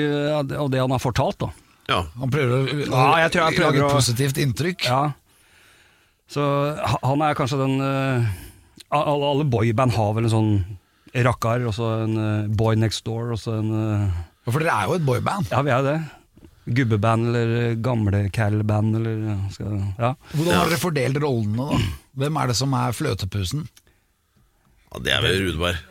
[0.55, 1.51] av det han har fortalt, da.
[1.91, 2.01] Ja.
[2.21, 4.87] Han prøver å, Ja, jeg tror jeg prøver lage et positivt inntrykk.
[4.87, 5.03] Ja.
[6.31, 6.45] Så
[7.03, 8.31] han er kanskje den uh,
[8.95, 10.53] Alle, alle boyband har vel en sånn
[11.27, 13.75] rakkar, og så en uh, boy next door, og så en
[14.47, 15.51] For dere er jo et boyband.
[15.51, 15.99] Ja, vi er jo det.
[16.67, 20.13] Gubbeband eller øh, gamle cal-band eller ja, skal, ja.
[20.35, 21.81] Hvordan har dere fordelt rollene, da?
[22.23, 23.67] Hvem er det som er fløtepusen?
[24.97, 25.77] ja, det er vel Rudeberg.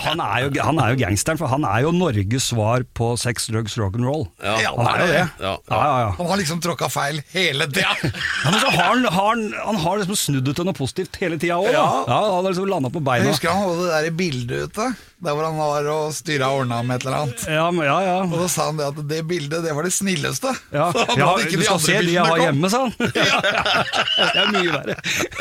[0.00, 3.48] Han er, jo, han er jo gangsteren, for han er jo Norges svar på sex,
[3.50, 4.22] drugs, rock'n'roll.
[4.42, 4.70] Ja.
[4.76, 5.16] Han er jo det.
[5.18, 6.10] Ja, Ja, ja, ja.
[6.16, 7.90] Han har liksom tråkka feil hele tida!
[8.04, 11.40] Ja, men så han, har han, han har liksom snudd det til noe positivt hele
[11.42, 11.68] tida òg.
[11.74, 11.84] Ja.
[12.06, 12.20] Ja.
[12.20, 13.26] han har liksom landa på beina.
[13.26, 14.88] Jeg husker han hadde det der i bildet ute,
[15.20, 17.40] der hvor han var og styra og ordna med et eller annet.
[17.44, 18.14] Ja, ja, ja.
[18.24, 20.48] Og da sa han det at det bildet, det var det snilleste.
[20.72, 22.92] Ja, Så han ja ikke du de skal se de jeg har hjemme, sa han.
[23.00, 24.94] det er mye verre.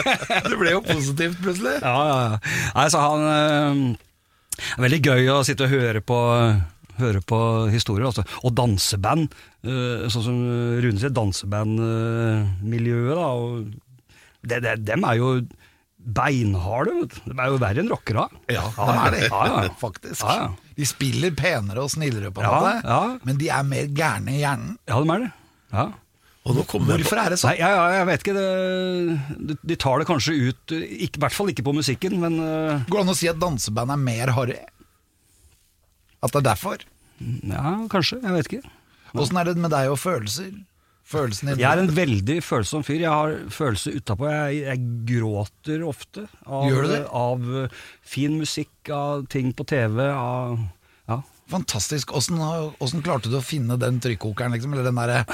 [0.50, 1.76] Det ble jo positivt plutselig.
[1.80, 2.18] Ja, ja.
[2.76, 3.76] Nei, så han øh,
[4.76, 6.20] er Veldig gøy å sitte og høre på
[7.00, 7.40] Høre på
[7.72, 8.24] historier, altså.
[8.44, 9.32] Og danseband.
[9.64, 10.36] øh, sånn som
[10.84, 13.28] Rune sier, dansebandmiljøet, da.
[13.40, 13.72] Og
[14.44, 15.28] det, det, dem er jo
[16.16, 16.94] beinharde.
[17.02, 17.32] vet du.
[17.32, 18.26] De er jo verre enn rockere.
[18.52, 19.72] Ja, de er det, Ja, ja.
[19.86, 20.22] faktisk.
[20.26, 20.74] Ja, ja.
[20.80, 23.02] De spiller penere og snillere, på en Ja, måte, ja.
[23.28, 24.78] men de er mer gærne i hjernen.
[24.88, 25.32] Ja, de er det.
[25.74, 25.88] Ja.
[26.50, 27.52] Hvorfor er det sånn?
[27.52, 28.36] Nei, jeg, jeg, jeg vet ikke.
[28.40, 32.86] Det, de, de tar det kanskje ut I hvert fall ikke på musikken, men uh...
[32.90, 34.56] Går det an å si at danseband er mer harry?
[36.24, 36.86] At det er derfor?
[37.20, 38.22] ja, kanskje.
[38.24, 38.72] Jeg vet ikke.
[39.20, 40.54] Åssen er det med deg og følelser?
[41.10, 43.00] Følelsene Jeg er en veldig følsom fyr.
[43.02, 44.28] Jeg har følelser utapå.
[44.30, 50.60] Jeg, jeg gråter ofte av, av uh, fin musikk, av ting på TV, av
[51.10, 51.18] ja.
[51.50, 52.14] Fantastisk.
[52.14, 54.76] Åssen klarte du å finne den trykkokeren, liksom?
[54.76, 55.26] Eller den derre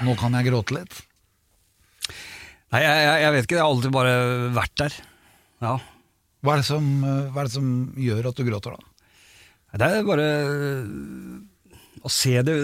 [0.00, 0.98] 'nå kan jeg gråte litt'?
[2.70, 3.56] Nei, jeg, jeg, vet ikke.
[3.58, 4.14] Jeg har alltid bare
[4.54, 4.98] vært der.
[5.62, 5.76] Ja.
[6.40, 8.90] Hva er, som, eh, hva er det som gjør at du gråter, da?
[9.78, 10.28] Det er bare
[12.04, 12.56] å se det,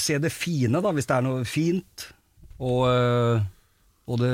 [0.00, 2.08] se det fine, da, hvis det er noe fint.
[2.62, 3.42] Og, øh,
[4.06, 4.32] og det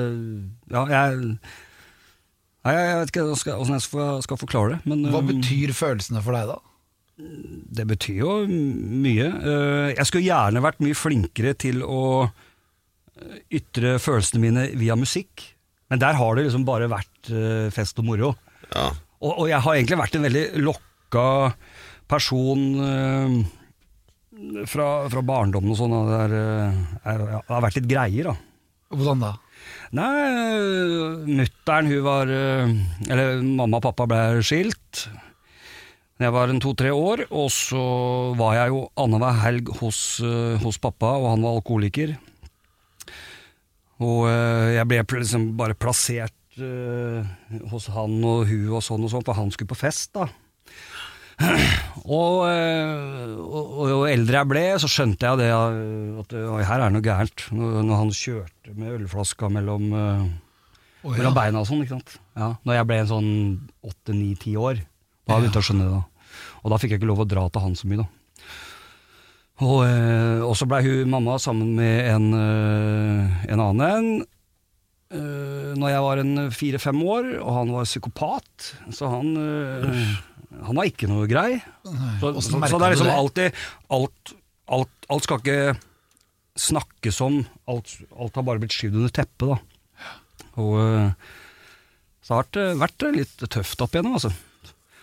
[0.72, 1.38] Ja, jeg
[2.66, 4.78] Nei, jeg vet ikke åssen jeg skal, skal forklare det.
[4.90, 6.58] Men Hva øh, betyr følelsene for deg, da?
[7.78, 9.26] Det betyr jo mye.
[9.26, 15.46] Eh, Jeg skulle gjerne vært mye flinkere til å eh, ytre følelsene mine via musikk.
[15.88, 18.34] Men der har det liksom bare vært eh, fest og moro.
[18.74, 18.90] Ja.
[19.22, 21.24] Og, og jeg har egentlig vært en veldig lokka
[22.10, 23.38] person eh,
[24.70, 25.96] fra, fra barndommen og sånn.
[26.08, 28.36] Det, eh, det har vært litt greier, da.
[28.94, 29.32] Hvordan da?
[29.98, 30.12] Nei,
[31.28, 32.70] mutter'n hun var eh,
[33.08, 35.08] Eller mamma og pappa ble skilt
[36.18, 37.80] da jeg var en to-tre år, og så
[38.34, 42.16] var jeg jo annenhver helg hos, eh, hos pappa, og han var alkoholiker.
[44.02, 47.22] Og eh, jeg ble liksom bare plassert eh,
[47.70, 50.26] hos han og hun og sånn og sånn, for han skulle på fest, da.
[52.08, 56.34] Og, eh, og, og jo eldre jeg ble, så skjønte jeg det eh, at
[56.70, 57.48] her er noe gærent.
[57.54, 61.16] Når, når han kjørte med ølflaska mellom, oh, ja.
[61.18, 61.82] mellom beina og sånn.
[61.84, 62.16] ikke sant?
[62.38, 63.32] Ja, når jeg ble en sånn
[63.90, 64.80] åtte-ni-ti år.
[65.28, 65.98] Da begynte jeg å skjønne det.
[65.98, 66.32] da.
[66.62, 68.08] Og da fikk jeg ikke lov å dra til han så mye, da.
[69.58, 69.80] Og,
[70.46, 74.10] og så blei hun mamma sammen med en, en annen en.
[75.08, 80.10] Uh, når jeg var en fire-fem år, og han var psykopat, så han eh,
[80.66, 81.58] Han var ikke noe grei.
[81.84, 83.60] Så, så, så det er liksom alltid
[83.94, 84.32] alt,
[84.74, 85.76] alt, alt skal ikke
[86.58, 87.40] snakkes om.
[87.70, 89.58] Alt, alt har bare blitt skyvd under teppet, da.
[90.58, 91.28] Og eh,
[92.26, 94.32] så har eh, vært litt tøft opp igjennom, altså.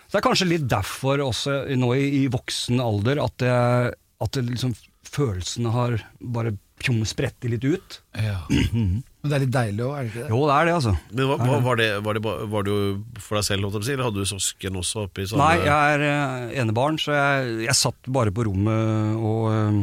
[0.06, 4.36] Så det er kanskje litt derfor også nå i, i voksen alder at, jeg, at
[4.36, 4.76] det liksom,
[5.08, 6.54] følelsene har bare
[7.08, 8.00] spredt litt ut.
[8.14, 8.44] Ja.
[9.26, 10.28] Men det er litt deilig òg, er det ikke det?
[10.30, 10.90] Jo, det er det, altså.
[11.10, 12.74] Men hva, hva, var, det, var, det, var du
[13.18, 15.42] for deg selv, holdt jeg på å si, eller hadde du søsken også oppi sånn
[15.42, 19.80] Nei, jeg er eh, enebarn, så jeg, jeg satt bare på rommet og eh,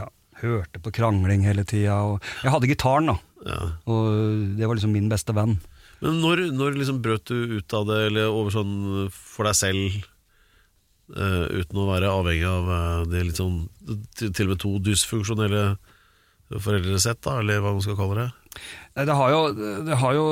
[0.00, 0.08] ja,
[0.40, 2.00] hørte på krangling hele tida.
[2.40, 3.18] Jeg hadde gitaren, da,
[3.50, 3.60] ja.
[3.92, 4.08] og
[4.56, 5.58] det var liksom min beste venn.
[6.00, 8.74] Men når, når liksom brøt du ut av det, eller over sånn
[9.12, 10.02] for deg selv,
[11.04, 13.66] Uh, uten å være avhengig av uh, det litt sånn
[14.16, 15.64] til, til og med to dysfunksjonelle
[16.62, 18.30] foreldresett, da, eller hva man skal kalle det?
[18.94, 19.40] Det har jo,
[19.88, 20.24] det har jo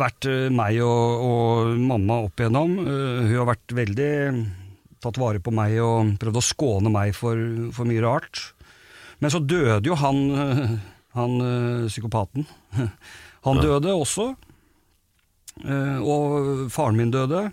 [0.00, 2.78] vært eh, meg og, og mamma opp igjennom.
[2.80, 4.12] Eh, Hun har vært veldig
[5.04, 7.36] tatt vare på meg og prøvd å skåne meg for,
[7.76, 8.40] for mye rart.
[9.20, 10.76] Men så døde jo han, eh,
[11.18, 11.36] han
[11.90, 12.48] psykopaten.
[13.46, 14.24] Han døde også.
[15.62, 17.44] Og faren min døde.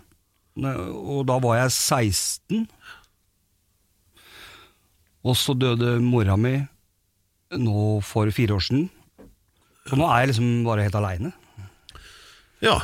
[0.58, 2.64] Og da var jeg 16.
[5.24, 6.56] Og så døde mora mi
[7.54, 8.88] nå for fire år siden.
[9.92, 11.32] Og nå er jeg liksom bare helt aleine.
[12.64, 12.78] Ja,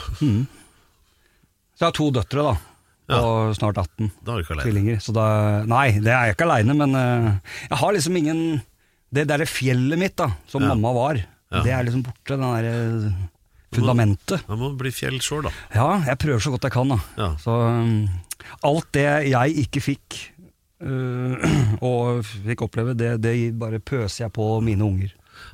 [1.73, 2.53] Så jeg har to døtre, da.
[3.19, 4.11] Og snart 18.
[4.23, 4.65] da er du ikke alene.
[4.69, 5.01] Tvillinger.
[5.03, 5.25] Så da
[5.69, 8.43] Nei, det er jeg ikke aleine, men uh, jeg har liksom ingen
[9.13, 10.69] Det derre fjellet mitt, da, som Ja.
[10.73, 11.19] mamma var,
[11.53, 11.63] Ja.
[11.67, 12.33] det er liksom borte.
[12.33, 13.13] Den derre
[13.75, 14.47] fundamentet.
[14.49, 15.51] Man må bli fjell sjøl, da.
[15.75, 16.99] Ja, jeg prøver så godt jeg kan, da.
[17.19, 17.29] Ja.
[17.43, 18.09] Så um,
[18.65, 20.32] alt det jeg ikke fikk,
[21.91, 25.13] og fikk oppleve, det, det bare pøser jeg på mine unger.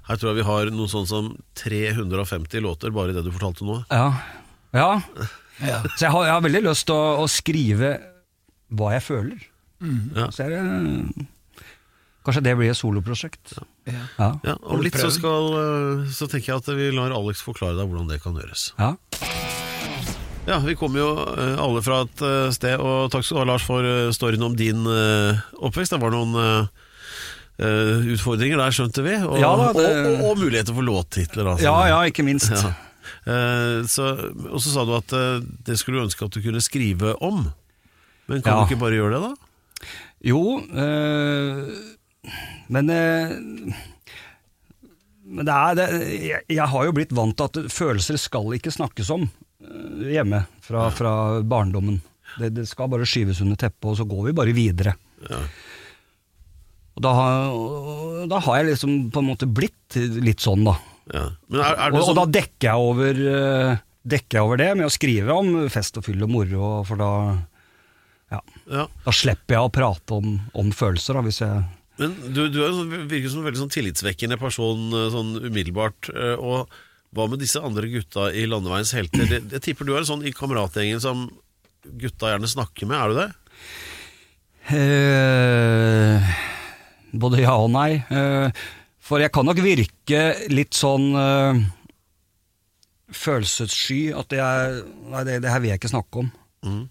[0.08, 1.28] Her tror jeg vi har noe sånn som
[1.60, 3.82] 350 låter bare i det du fortalte nå.
[3.92, 4.08] Ja.
[4.76, 4.90] ja.
[5.58, 5.80] Ja.
[5.96, 7.88] Så jeg har, jeg har veldig lyst til å, å skrive
[8.78, 9.40] hva jeg føler.
[10.14, 10.28] Ja.
[10.30, 11.26] Så er det
[12.22, 13.56] Kanskje det blir et soloprosjekt.
[13.88, 14.04] Ja.
[14.20, 14.30] Ja.
[14.44, 17.90] Ja, Om litt så, skal, eh, så tenker jeg at vi lar Alex forklare deg
[17.90, 18.68] hvordan det kan gjøres.
[18.78, 18.94] ja.
[20.48, 23.48] Ja, Vi kommer jo eh, alle fra et eh, sted, og takk skal du ha,
[23.50, 25.92] Lars, for eh, storyen om din oppvekst.
[25.94, 26.68] Det var noen
[27.58, 29.16] utfordringer der, skjønte vi.
[29.26, 31.48] Og, Ja da, det- og, og, og muligheter for låttitler.
[31.54, 31.64] Altså.
[31.66, 32.52] ja, ja, ikke minst.
[32.54, 32.70] Ja.
[33.88, 34.04] Så,
[34.46, 35.12] og så sa du at
[35.66, 37.48] det skulle du ønske at du kunne skrive om.
[38.30, 38.60] Men kan Ja.
[38.62, 39.88] du ikke bare gjøre det, da?
[40.28, 41.68] Jo, øh,
[42.68, 43.34] men øh,
[45.28, 45.86] Men det er det,
[46.24, 49.26] jeg, jeg har jo blitt vant til at følelser skal ikke snakkes om
[50.12, 52.00] hjemme fra, fra barndommen.
[52.38, 54.94] Det, det skal bare skyves under teppet, og så går vi bare videre.
[55.30, 55.40] Ja.
[56.98, 60.74] Og da, har- da har jeg liksom på en måte blitt litt sånn, da.
[61.14, 61.26] Ja.
[61.48, 62.10] Men er, er Og, sånn?
[62.10, 63.76] og da dekker jeg over øh,
[64.08, 67.08] Dekker jeg over det med å skrive om fest og fyll og moro, for da
[68.32, 68.84] ja, ja.
[69.04, 71.62] da slipper jeg å prate om, om følelser, da, hvis jeg
[72.00, 76.08] Men du, du er, sånn- virker som en veldig sånn tillitsvekkende person eh, sånn umiddelbart.
[76.14, 76.68] eh, Og
[77.16, 79.24] hva med disse andre gutta i Landeveiens helter?
[79.30, 81.28] Det, jeg tipper du er sånn i kameratgjengen som
[81.98, 83.28] gutta gjerne snakker med, er du det?
[84.78, 86.34] Eh,
[87.16, 88.02] både ja og nei.
[88.12, 88.66] Eh,
[89.08, 91.62] for jeg kan nok virke litt sånn eh,
[93.16, 94.02] følelsessky.
[94.12, 96.28] At jeg Nei, det, det her vil jeg ikke snakke om.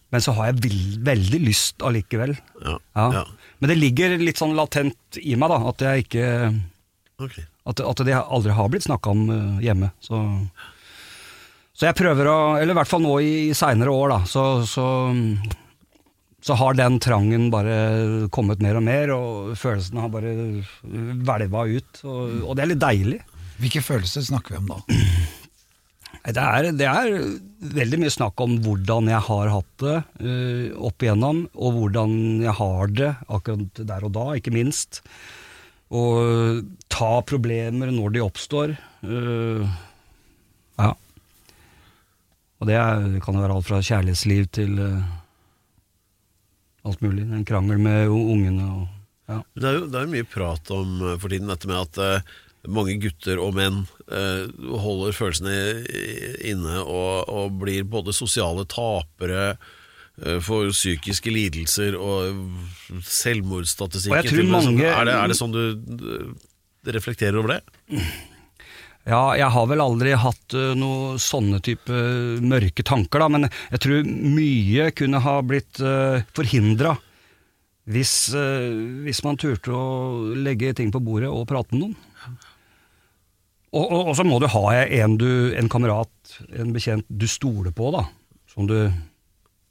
[0.09, 2.33] Men så har jeg vel, veldig lyst allikevel.
[2.63, 2.77] Ja.
[2.97, 3.07] Ja.
[3.19, 3.23] ja.
[3.59, 5.59] Men det ligger litt sånn latent i meg, da.
[5.69, 6.27] At jeg ikke
[7.21, 7.37] Ok.
[7.67, 9.91] At, at det aldri har blitt snakka om eh, hjemme.
[10.03, 10.21] Så,
[11.75, 14.19] så jeg prøver å Eller i hvert fall nå i, i seinere år, da.
[14.29, 14.87] Så, så,
[16.43, 20.35] så har den trangen bare kommet mer og mer, og følelsene har bare
[21.27, 22.05] hvelva ut.
[22.05, 23.19] Og, og det er litt deilig.
[23.57, 24.81] Hvilke følelser snakker vi om da?
[26.27, 27.13] Det er, det er
[27.77, 32.55] veldig mye snakk om hvordan jeg har hatt det uh, opp igjennom, og hvordan jeg
[32.57, 34.99] har det akkurat der og da, ikke minst.
[35.87, 38.73] Og ta problemer når de oppstår.
[39.05, 39.63] Uh,
[40.79, 40.91] ja.
[42.57, 45.15] Og det, er, det kan jo være alt fra kjærlighetsliv til uh,
[46.87, 47.23] alt mulig.
[47.29, 48.85] En krangel med ungene og
[49.27, 49.41] ja.
[49.59, 52.35] Det er jo det er mye prat om eh, for tiden dette med at uh,
[52.71, 55.55] mange gutter og menn holder følelsene
[56.47, 59.57] inne og, og blir både sosiale tapere
[60.41, 62.39] for psykiske lidelser og
[64.23, 65.61] jeg tror som- mange- er, det, er det sånn du
[66.09, 67.61] eh, reflekterer over det?
[69.07, 71.95] Ja, jeg har vel aldri hatt noen noe sånne type
[72.43, 75.79] mørke tanker, da, men jeg tror mye kunne ha blitt
[76.35, 76.97] forhindra
[77.87, 78.73] hvis, eh,
[79.05, 81.95] hvis man turte å legge ting på bordet og prate med noen.
[83.71, 86.09] Og, og, og så må du ha en, du, en kamerat,
[86.57, 88.05] en bekjent du stoler på, da,
[88.51, 88.75] som du,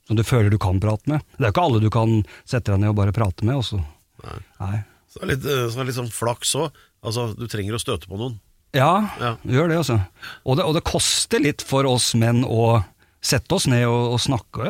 [0.06, 1.24] som du føler du kan prate med.
[1.36, 3.56] Det er jo ikke alle du kan sette deg ned og bare prate med.
[3.58, 3.80] Også.
[4.24, 4.38] Nei.
[4.60, 4.76] Nei.
[5.10, 6.82] Så det er litt, eh, så er litt sånn flaks òg.
[7.06, 8.38] Altså, du trenger å støte på noen.
[8.76, 9.36] Ja, Ja.
[9.46, 10.00] gjør det altså.
[10.44, 12.84] Og det, og det koster litt for oss menn å
[13.22, 14.66] sette oss ned og, og snakke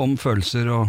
[0.00, 0.88] om følelser, og,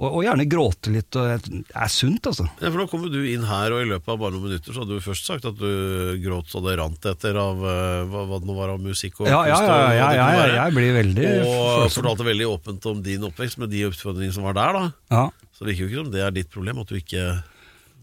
[0.00, 1.16] og, og gjerne gråte litt.
[1.16, 2.46] Og det er sunt, altså.
[2.60, 4.82] Ja, for Nå kommer du inn her, og i løpet av bare noen minutter Så
[4.84, 8.40] hadde du først sagt at du gråt så det rant etter av eh, hva, hva
[8.40, 11.28] det nå var av musikk og Ja, ja, ja, ja, ja, ja, jeg blir veldig
[11.44, 14.78] Og fortalte veldig åpent om din oppvekst med de utfordringene som var der.
[14.80, 14.84] da
[15.16, 15.24] Ja.
[15.56, 17.24] Så det virker jo ikke som det er ditt problem at du ikke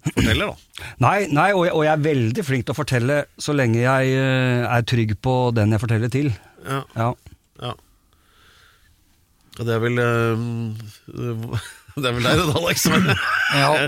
[0.08, 0.84] forteller, da.
[1.04, 4.14] Nei, nei og, jeg, og jeg er veldig flink til å fortelle så lenge jeg
[4.16, 6.30] eh, er trygg på den jeg forteller til.
[6.68, 7.10] Ja, Ja.
[9.66, 10.46] Det er vel eh,
[11.98, 12.84] Det er vel deg, det, Alex.
[12.86, 13.08] Som er,
[13.58, 13.86] Ja, ja,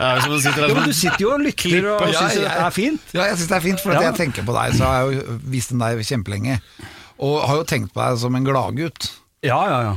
[0.00, 2.44] ja, som sitter der, Jo, men du sitter jo og lytter og og syns ja,
[2.46, 3.12] det er fint.
[3.12, 4.06] Ja, jeg syns det er fint, for at Ja.
[4.08, 6.56] jeg tenker på deg, så har jeg jo vist den deg kjempelenge.
[7.18, 9.10] Og har jo tenkt på deg som en gladgutt.
[9.44, 9.96] Ja, ja, ja.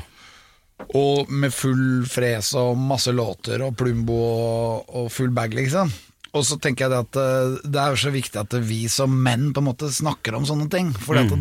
[0.98, 5.94] Og med full fres og masse låter og Plumbo og, og full bag, liksom.
[6.32, 9.50] Og så tenker jeg det at eh, det er så viktig at vi som menn
[9.52, 10.94] på en måte snakker om sånne ting.
[10.96, 11.34] For Mm.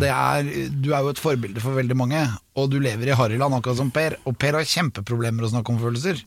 [0.83, 2.22] du er jo et forbilde for veldig mange,
[2.59, 4.18] og du lever i Harryland akkurat som Per.
[4.26, 6.24] Og Per har kjempeproblemer med å snakke om følelser.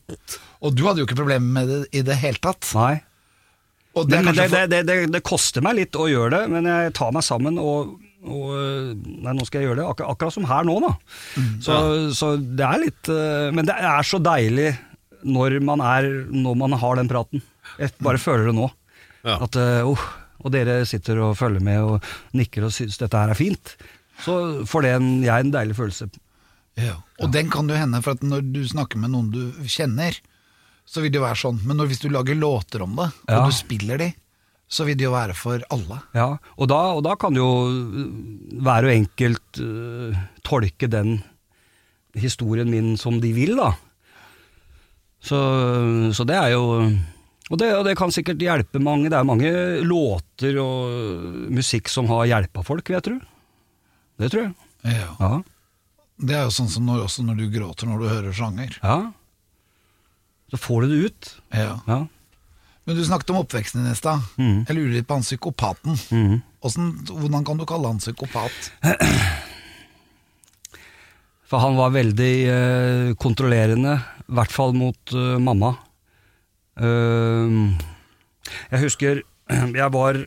[0.63, 2.71] Og du hadde jo ikke problemer med det i det hele tatt.
[2.75, 3.01] Nei.
[3.93, 4.71] Det Men, men det, for...
[4.71, 8.53] det, det, koster meg litt å gjøre det, men jeg tar meg sammen og Og
[8.55, 10.93] øh, nei, nå skal jeg gjøre det, akkur akkurat som her nå, da.
[11.35, 11.49] Mm.
[11.59, 11.73] Så,
[12.15, 14.69] så det er litt øh, Men det er så deilig
[15.27, 17.43] når man, er, når man har den praten.
[17.79, 18.69] Jeg bare føler det nå.
[19.23, 19.37] Ja.
[19.45, 19.55] At,
[19.87, 20.03] oh,
[20.43, 23.75] og dere sitter og følger med og nikker og syns dette her er fint.
[24.23, 26.09] Så får det en, jeg en deilig følelse.
[26.79, 26.97] Ja.
[27.21, 30.17] Og den kan jo hende, for at når du snakker med noen du kjenner,
[30.85, 31.61] så vil det jo være sånn.
[31.63, 33.45] Men når, hvis du lager låter om det, og Ja.
[33.47, 34.09] du spiller de,
[34.73, 35.99] så vil det jo være for alle.
[36.17, 37.45] Ja, og da, og da kan jo
[38.63, 41.19] hver og enkelt uh, tolke den
[42.17, 43.71] historien min som de vil, da.
[45.23, 45.37] Så,
[46.11, 46.63] så det er jo
[47.53, 49.11] og det, og det kan sikkert hjelpe mange.
[49.13, 49.49] Det er mange
[49.85, 53.19] låter og musikk som har hjelpa folk, vet du.
[54.21, 54.53] Det tror jeg.
[54.89, 55.11] Ja.
[55.19, 55.35] Ja.
[56.23, 58.79] Det er jo sånn som når, også når du gråter når du hører sanger.
[58.81, 58.97] ja.
[60.53, 61.29] Så får du det ut.
[61.49, 61.79] Ja.
[61.89, 61.95] Ja.
[62.85, 64.21] Men du snakket om oppveksten din i stad.
[64.37, 64.59] Mm.
[64.67, 65.95] Jeg lurer litt på han psykopaten.
[66.13, 66.35] Mm.
[66.61, 68.67] Hvordan, hvordan kan du kalle han psykopat?
[71.49, 73.95] For han var veldig eh, kontrollerende,
[74.27, 75.73] i hvert fall mot eh, mamma.
[76.79, 77.57] Eh,
[78.73, 79.21] jeg husker
[79.81, 80.23] jeg var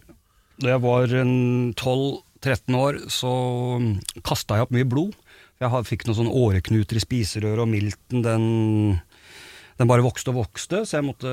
[0.57, 3.33] Da jeg var 12-13 år, så
[4.25, 5.17] kasta jeg opp mye blod.
[5.61, 8.47] Jeg fikk noen sånne åreknuter i spiserøret, og milten den,
[9.77, 11.33] den bare vokste og vokste, så jeg måtte,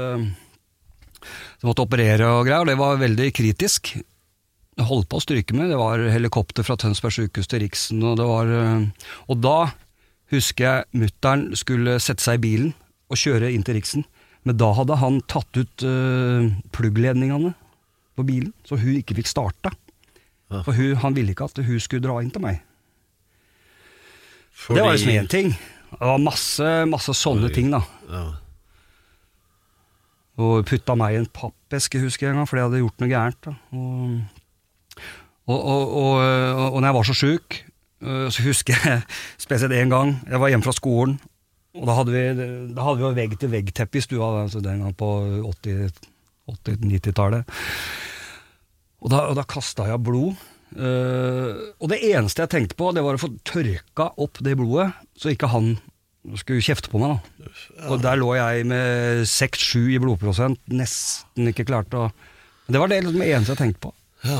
[1.23, 3.93] jeg måtte operere og greier, og det var veldig kritisk.
[4.73, 5.69] Jeg holdt på å stryke med.
[5.71, 8.87] Det var helikopter fra Tønsberg sykehus til Riksen, og det var øh,
[9.29, 9.57] Og da
[10.33, 12.73] husker jeg mutter'n skulle sette seg i bilen
[13.11, 14.07] og kjøre inn til Riksen,
[14.43, 17.53] men da hadde han tatt ut uh, pluggledningene
[18.17, 19.71] på bilen, så hun ikke fikk starta.
[20.51, 20.61] Ja.
[20.65, 22.59] For hun, han ville ikke at hun skulle dra inn til meg.
[24.53, 25.49] Fordi- Det var liksom én ting.
[25.93, 27.53] Det var masse, masse sånne Oi.
[27.53, 27.81] ting, da.
[28.09, 28.23] Ja.
[30.41, 33.11] Og putta meg i en pappeske, husker jeg en gang, fordi jeg hadde gjort noe
[33.11, 33.49] gærent.
[35.47, 36.13] Og, og, og,
[36.73, 37.59] og, når jeg var så sjuk,
[38.01, 39.03] øh, så husker jeg
[39.45, 41.19] spesielt en gang Jeg var hjemme fra skolen,
[41.73, 45.09] og da hadde vi, da hadde vi jo vegg-til-vegg-teppe i stua altså den gang på
[45.49, 46.11] 80
[46.51, 47.55] 80-90-tallet.
[49.03, 50.41] Og da, og da kasta jeg blod.
[50.73, 54.89] Uh, og det eneste jeg tenkte på, det var å få tørka opp det blodet,
[55.19, 55.75] så ikke han
[56.39, 57.17] skulle kjefte på meg.
[57.39, 57.47] da.
[57.91, 62.11] Og der lå jeg med 6-7 i blodprosent, nesten ikke klarte å
[62.71, 63.93] Det var det liksom eneste jeg tenkte på.
[64.23, 64.39] Ja.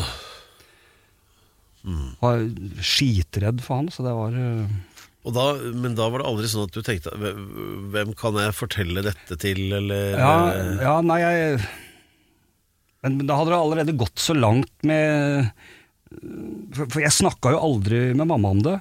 [2.24, 2.46] Var
[2.80, 4.93] skitredd for han, så det var Og
[5.32, 9.38] da, men da var det aldri sånn at du tenkte "Hvem- kan jeg fortelle dette
[9.40, 10.36] til, eller Ja,
[10.84, 11.62] ja nei, jeg
[13.04, 15.50] men, da hadde det allerede gått så langt med
[16.74, 18.76] For, for jeg snakka jo aldri med mamma om det.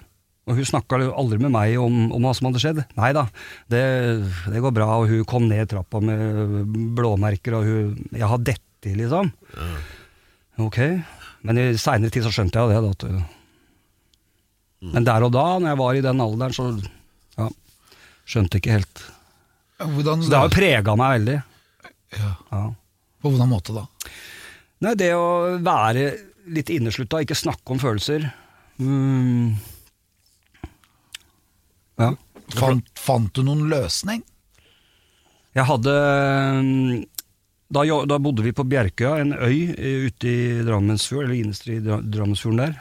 [0.46, 2.80] Og hun snakka aldri med meg om, om hva som hadde skjedd.
[2.98, 3.22] Nei da,
[3.72, 3.82] det,
[4.52, 4.88] det går bra.
[5.00, 6.66] Og hun kom ned trappa med
[6.98, 9.30] blåmerker, og hun Jeg har dette liksom.
[9.48, 9.78] liksom.
[10.66, 10.78] Ok.
[11.46, 12.82] Men i seinere tid så skjønte jeg det.
[12.84, 13.41] Da, at,
[14.82, 16.68] Men der og da, når jeg var i den alderen, så
[17.38, 17.48] ja,
[18.26, 19.02] skjønte ikke helt.
[19.82, 21.38] Hvordan, Så det har jo prega meg veldig.
[22.18, 22.32] ja.
[22.50, 22.62] Ja.
[23.22, 23.84] På hvordan måte da?
[24.82, 26.08] Nei, det å være
[26.50, 28.26] litt inneslutta, ikke snakke om følelser.
[28.82, 29.54] Mm.
[32.02, 32.10] Ja.
[32.58, 34.24] Fant, fant du noen løsning?
[35.54, 35.94] Jeg hadde
[36.66, 37.04] mm,
[37.72, 41.78] da, da bodde vi på Bjerkøya, en øy eh, ute i Drammensfjorden, eller innerst i
[41.84, 42.74] Drammensfjorden der.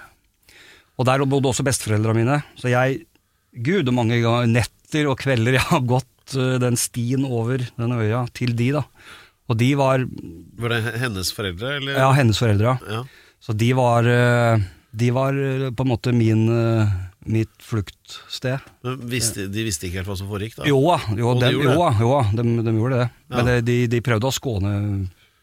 [1.01, 2.37] Og der bodde også besteforeldrene mine.
[2.59, 3.01] Så jeg
[3.51, 7.95] Gud, hvor mange ganger, netter og kvelder jeg har gått eh, den stien over den
[7.97, 8.85] øya til de, da.
[9.51, 11.97] Og de var Var det hennes foreldre, eller?
[11.99, 13.01] Ja, hennes foreldre, ja.
[13.41, 14.61] Så de var, eh,
[14.93, 16.45] de var eh, på en måte min,
[17.25, 18.61] mitt fluktsted.
[18.85, 20.69] Men visste, de visste ikke helt hva som foregikk, da?
[20.69, 21.65] Jo da, jo, de jo,
[22.05, 23.09] jo de, de gjorde det.
[23.33, 24.75] Men de, de prøvde å skåne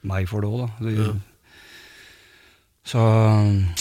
[0.06, 0.70] meg for det òg, da.
[0.86, 1.16] De, Ja.
[2.88, 3.00] Så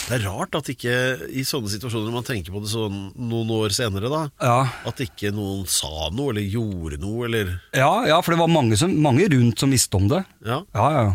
[0.09, 0.93] Det er rart at ikke
[1.31, 4.57] i sånne situasjoner, når man tenker på det sånn noen år senere, da, ja.
[4.89, 8.75] at ikke noen sa noe, eller gjorde noe, eller ja, ja, for det var mange,
[8.79, 10.19] som, mange rundt som visste om det.
[10.43, 10.59] Ja.
[10.75, 11.07] Ja, ja.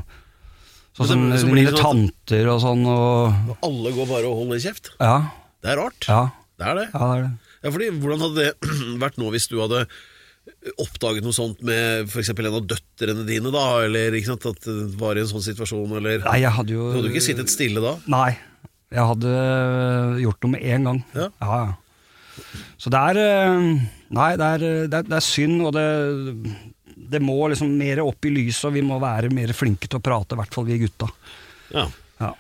[0.97, 2.83] Sånn som så mine sånn tanter og sånn.
[2.89, 4.91] Og, Alle går bare og holder kjeft.
[5.01, 5.19] ja,
[5.65, 6.09] Det er rart.
[6.09, 6.23] ja,
[6.61, 6.89] Det er det.
[6.93, 7.33] ja, det er det.
[7.63, 8.73] Ja, fordi Hvordan hadde det
[9.05, 9.85] vært nå hvis du hadde
[10.79, 12.31] oppdaget noe sånt med f.eks.
[12.33, 15.97] en av døtrene dine, da, eller ikke sant, at det var i en sånn situasjon,
[15.99, 17.97] eller Nei, jeg hadde jo Du hadde jo ikke sittet stille da?
[18.13, 18.31] Nei,
[18.93, 19.33] jeg hadde
[20.23, 21.01] gjort noe med en gang.
[21.17, 21.31] Ja.
[21.43, 21.63] ja.
[21.63, 22.43] ja.
[22.81, 23.57] Så det er eh,
[24.13, 24.63] Nei, det er,
[24.93, 25.87] det er, det er synd, og det,
[27.13, 30.05] det må liksom mer opp i lyset, og vi må være mer flinke til å
[30.05, 31.09] prate, i hvert fall vi gutta.
[31.73, 31.87] Ja.
[32.21, 32.35] Ja.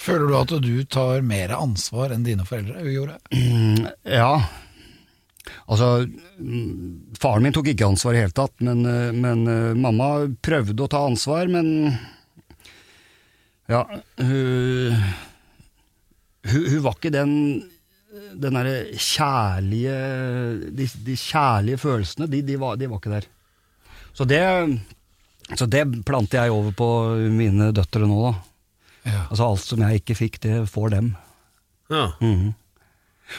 [0.00, 3.18] Føler du at du tar mer ansvar enn dine foreldre gjorde?
[4.20, 4.30] ja.
[5.66, 6.06] Altså,
[6.38, 10.10] mm, faren min tok ikke ansvar i det hele tatt, men, eh, men eh, mamma
[10.42, 11.70] prøvde å ta ansvar, men
[13.70, 13.82] ja,
[14.20, 15.00] hun,
[16.46, 17.32] hun, hun var ikke den
[18.36, 19.94] den derre kjærlige
[20.76, 23.26] de, de kjærlige følelsene, de, de, var, de var ikke der.
[24.16, 24.42] Så det,
[25.54, 26.90] så det planter jeg over på
[27.32, 28.34] mine døtre nå, da.
[29.06, 29.24] Ja.
[29.28, 31.10] Altså alt som jeg ikke fikk, det får dem.
[31.92, 32.08] Ja.
[32.20, 32.54] Mhm.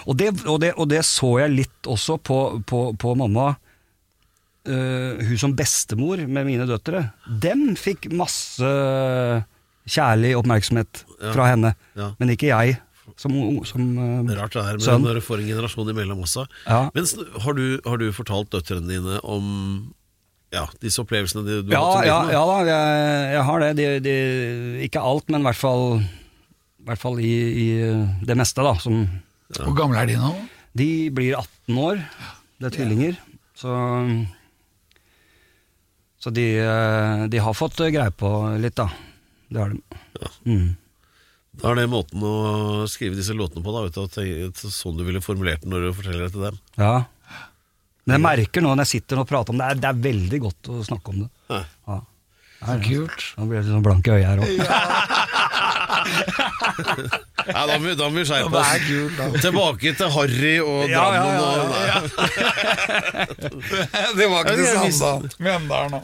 [0.06, 3.54] Og, det, og, det, og det så jeg litt også på, på, på mamma.
[4.68, 7.06] Uh, hun som bestemor med mine døtre,
[7.40, 8.68] dem fikk masse
[9.88, 11.32] kjærlig oppmerksomhet Ja.
[11.32, 11.72] fra henne.
[11.96, 12.10] Ja.
[12.20, 12.74] Men ikke jeg,
[13.16, 13.32] som,
[13.64, 15.06] som uh, rart det er men Sønn.
[15.08, 16.44] når du får en generasjon imellom også.
[16.68, 16.82] Ja.
[16.94, 17.08] Men
[17.46, 19.94] har du, har du fortalt døtrene dine om
[20.52, 23.72] ja, disse opplevelsene du, du Ja, har hatt ja, ja da, jeg, jeg har det.
[23.80, 24.18] De, de,
[24.84, 27.32] ikke alt, men i hvert fall, i, hvert fall i,
[27.64, 27.68] i
[28.28, 28.76] det meste, da.
[28.84, 29.06] Som,
[29.56, 30.34] Hvor gamle er de nå?
[30.78, 32.02] de blir 18 år,
[32.60, 33.16] det er tvillinger.
[33.58, 33.72] Så,
[36.20, 38.30] så de, eh, de har fått eh, greie på
[38.62, 38.88] litt, da.
[39.50, 39.80] Det har de.
[40.22, 40.32] Ja.
[40.50, 40.68] Mm.
[41.58, 42.34] Da er det måten å
[42.91, 44.18] skrive disse låtene på, da, vet du, at
[44.62, 46.60] det sånn du ville formulert den når du forteller det til dem.
[46.78, 46.91] Ja.
[48.08, 50.39] Men jeg merker nå når jeg sitter og prater om det, er- det er veldig
[50.45, 51.30] godt å snakke om det.
[51.50, 51.64] Ja.
[51.89, 51.98] Ja.
[52.68, 52.80] Er.
[52.82, 53.26] Kult.
[53.38, 54.54] Nå blir jeg litt sånn blank i øyet her òg.
[54.62, 55.16] Ja,
[57.48, 59.42] da må vi, da må vi skjerpe er oss.
[59.44, 61.58] Tilbake til Harry og Ja, ja, Drammen ja, og
[61.88, 62.00] ja,
[64.20, 65.12] Det var ikke det samme da.
[65.40, 66.04] Mjøndalen, òg.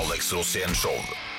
[0.00, 0.98] Alex Rosén Show.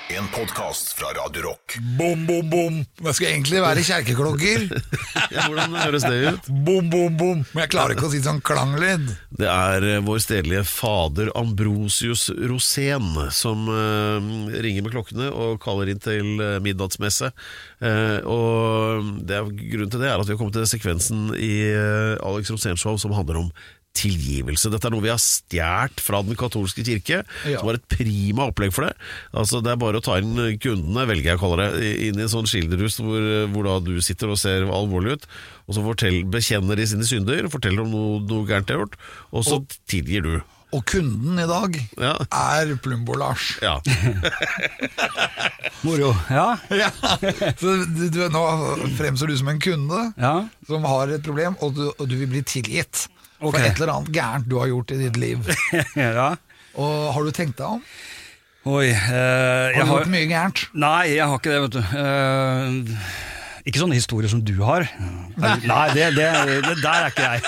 [0.09, 1.77] En podkast fra Radio Rock.
[1.99, 2.85] Bom, bom, bom.
[2.97, 4.67] Det skulle egentlig være kjerkeklokker.
[5.31, 6.47] Ja, hvordan høres det ut?
[6.65, 7.43] Bom, bom, bom.
[7.53, 9.05] Men jeg klarer ikke å si sånn klanglyd.
[9.39, 14.19] Det er eh, vår stedlige fader Ambrosius Rosén som uh,
[14.51, 17.31] ringer med klokkene og kaller inn til eh, midnattsmesse.
[17.79, 21.53] Eh, og det er, grunnen til det er at vi har kommet til sekvensen i
[21.71, 23.53] uh, Alex Roséns Show som handler om
[23.97, 24.69] tilgivelse.
[24.71, 27.59] Dette er noe vi har stjålet fra den katolske kirke, Ja.
[27.59, 28.93] som har et prima opplegg for det.
[29.33, 32.23] Altså Det er bare å ta inn kundene, velger jeg å kalle det, inn i
[32.23, 33.21] en sånn skilderhus hvor,
[33.51, 35.27] hvor da du sitter og ser alvorlig ut,
[35.67, 38.95] og så fortell, bekjenner de sine synder, forteller om noe, noe gærent de har gjort,
[39.31, 39.59] og så
[39.91, 40.35] tilgir du.
[40.71, 42.13] Og kunden i dag Ja.
[42.31, 43.57] er Plumbo-Lars.
[43.61, 43.81] Ja.
[45.83, 46.13] Moro.
[46.29, 46.57] Ja.
[46.69, 46.89] Ja.
[47.59, 48.43] Så du, du, nå
[48.97, 50.33] fremstår du som en kunde ja.
[50.69, 53.07] som har et problem, og du, og du vil bli tilgitt
[53.41, 53.55] Ok.
[53.57, 55.51] for et eller annet gærent du har gjort i ditt liv.
[55.97, 56.29] ja.
[56.77, 57.83] Og har du tenkt deg om?
[58.69, 58.91] Oi.
[58.93, 60.67] eh, Har du har mye gærent?
[60.77, 61.81] Nei, jeg har ikke det, vet du.
[61.97, 62.69] Eh,
[63.65, 64.85] ikke sånne historier som du har.
[65.41, 66.27] Nei, det, det,
[66.67, 67.41] det der er ikke jeg.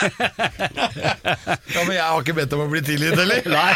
[1.74, 3.46] Ja, Men jeg har ikke bedt om å bli tilgitt, eller?
[3.58, 3.72] Nei.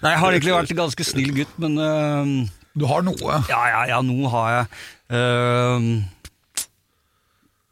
[0.00, 2.30] Nei, jeg har egentlig vært en ganske snill gutt, men uh,
[2.78, 3.40] Du har noe.
[3.50, 4.64] ja, ja, ja, noe har jeg
[5.10, 5.90] mm,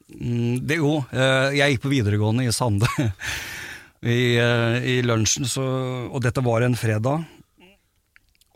[0.08, 2.88] Det jo, eh, jeg gikk på videregående i Sande.
[4.00, 5.64] I, eh, I lunsjen, så,
[6.08, 7.26] og dette var en fredag.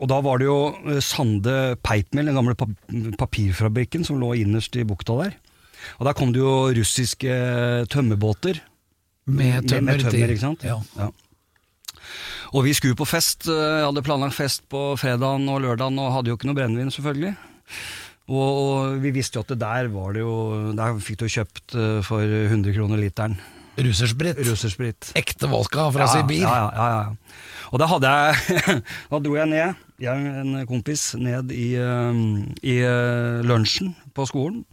[0.01, 2.73] Og da var det jo eh, Sande Peipmel, den gamle pap
[3.19, 5.35] papirfabrikken som lå innerst i bukta der.
[5.99, 7.33] Og der kom det jo russiske
[7.91, 8.61] tømmerbåter.
[9.29, 10.65] Med tømmer, med, med tømmer ikke sant?
[10.65, 10.79] Ja.
[10.97, 11.11] Ja.
[12.53, 16.31] Og vi skulle på fest, jeg hadde planlagt fest på fredagen og lørdagen, og hadde
[16.31, 17.33] jo ikke noe brennevin, selvfølgelig.
[18.31, 20.35] Og, og vi visste jo at det der var det jo
[20.77, 23.35] Der fikk du kjøpt eh, for 100 kroner literen.
[23.73, 24.37] Russersprit.
[24.47, 25.09] Russersprit.
[25.17, 26.45] Ekte vodka fra Ja, Sibir.
[26.45, 27.41] Ja, ja, ja.
[27.73, 28.77] Og da hadde jeg
[29.11, 32.21] Da dro jeg ned, jeg og en kompis, ned i, eh,
[32.63, 34.63] i eh, lunsjen på skolen.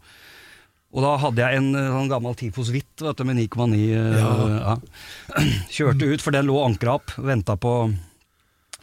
[0.91, 4.31] Og da hadde jeg en sånn gammel Tifos Hvitt med 9,9 Ja.
[4.55, 4.79] ja.
[5.75, 7.75] Kjørte ut, for den lå ankra opp, venta på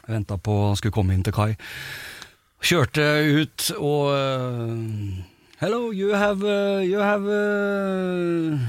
[0.07, 1.49] Venta på skulle komme inn til kai.
[2.63, 3.05] Kjørte
[3.37, 4.73] ut og uh,
[5.61, 8.59] Hello, you have uh, You have uh,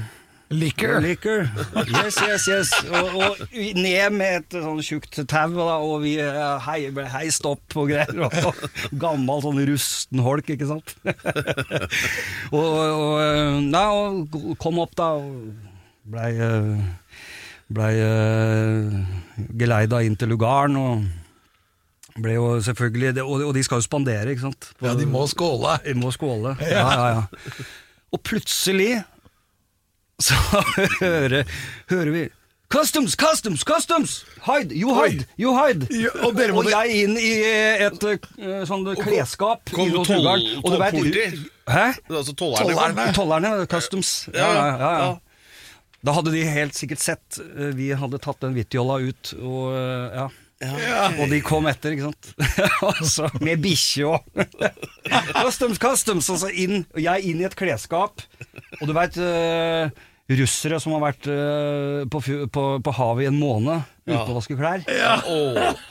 [0.49, 0.99] Liquor.
[0.99, 1.49] Liquor.
[1.85, 2.69] Yes, yes, yes.
[2.89, 3.41] Og, og
[3.77, 6.15] ned med et sånn tjukt tau, og vi
[6.65, 8.23] hei, ble heist opp og greier.
[8.25, 8.63] Og,
[8.97, 10.95] gammel sånn rusten holk, ikke sant.
[12.57, 15.53] og, og, nei, og kom opp, da, og
[16.09, 16.51] blei ble,
[17.69, 18.95] Blei uh,
[19.53, 21.28] geleida inn til lugaren, og
[22.23, 24.71] ble jo selvfølgelig Og og de skal jo spandere, ikke sant.
[24.81, 25.77] Ja, de må skåle.
[25.85, 26.55] De må skåle.
[26.69, 27.23] Ja, ja, ja.
[28.11, 29.03] Og plutselig
[30.19, 30.35] så
[31.01, 31.47] hører,
[31.89, 32.27] hører vi
[32.69, 34.25] Customs, customs, customs!
[34.45, 35.87] Hide, you hide, you hide!
[35.89, 37.31] Ja, og må- jeg inn i
[37.81, 40.27] et uh, sånn klesskap kom inne Tol.
[40.61, 41.47] Og tollpoliti?
[41.65, 41.87] Hæ?
[42.11, 43.07] Altså tollerne.
[43.17, 43.65] Tollerne.
[43.65, 44.11] Customs.
[44.35, 44.91] Ja, ja, ja, ja.
[45.01, 45.09] ja.
[46.05, 50.21] Da hadde de helt sikkert sett eh, Vi hadde tatt den hvittjolla ut, og eh,
[50.59, 51.07] ja.
[51.19, 52.31] Og de kom etter, ikke sant.
[52.91, 54.19] altså, med bikkje og
[55.39, 56.29] Customs, customs!
[56.33, 58.23] Og så inn, og jeg inn i et klesskap.
[58.79, 59.17] Og du veit
[60.29, 62.21] russere som har vært uh, på,
[62.53, 64.83] på, på havet i en måned uten å vaske klær.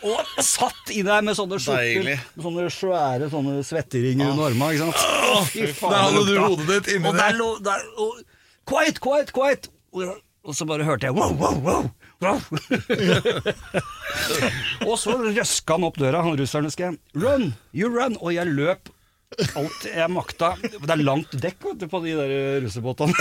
[0.07, 4.77] Og satt i der med sånne skjorter, med sånne svære sånne svetteringer under armene.
[4.77, 5.51] Ikke sant?
[5.53, 7.25] Fy faen, Der hadde du hodet ditt inni og der.
[7.25, 7.39] der.
[7.41, 8.23] lå, der og,
[8.69, 9.71] quiet, quiet, quiet!
[9.95, 11.91] Og, og så bare hørte jeg wow, wow, wow.
[14.89, 16.97] og så røska han opp døra, han russeren husker jeg.
[17.15, 17.53] Run!
[17.71, 18.17] You run!
[18.19, 18.91] Og jeg løp
[19.39, 20.49] alt jeg makta.
[20.63, 22.33] Det er langt dekk vet du, på de der
[22.65, 23.15] russebåtene.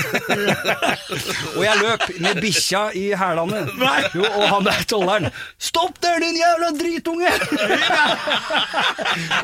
[1.58, 3.60] og jeg løp med bikkja i hælene.
[4.16, 5.30] Jo, og han der tolleren
[5.62, 7.32] Stopp der, din jævla dritunge!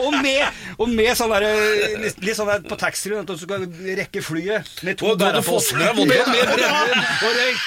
[0.06, 1.48] og med, og med sånn der,
[2.02, 3.68] litt, litt sånn der på taxfree, du skal
[4.00, 7.62] rekke flyet med to Og brennevin og røyk.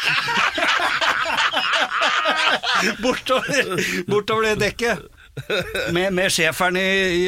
[3.04, 5.06] bortover, bortover det dekket.
[5.94, 6.86] Med, med schæferen i,
[7.20, 7.26] i,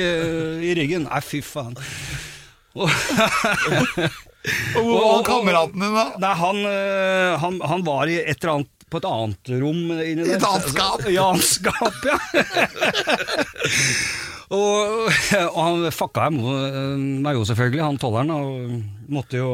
[0.71, 1.05] i ryggen.
[1.09, 1.77] Nei, fy faen.
[2.79, 2.89] Og,
[4.75, 6.07] hvor var kameraten din, da?
[6.23, 10.15] Nei, han, øh, han, han var i et eller annet på et annet rom I
[10.17, 11.03] et annet skap?
[11.13, 12.17] Ja, annet skap, ja.
[14.57, 15.11] og,
[15.53, 16.55] og han fucka jo
[17.21, 19.51] meg jo selvfølgelig, han tolleren, og måtte jo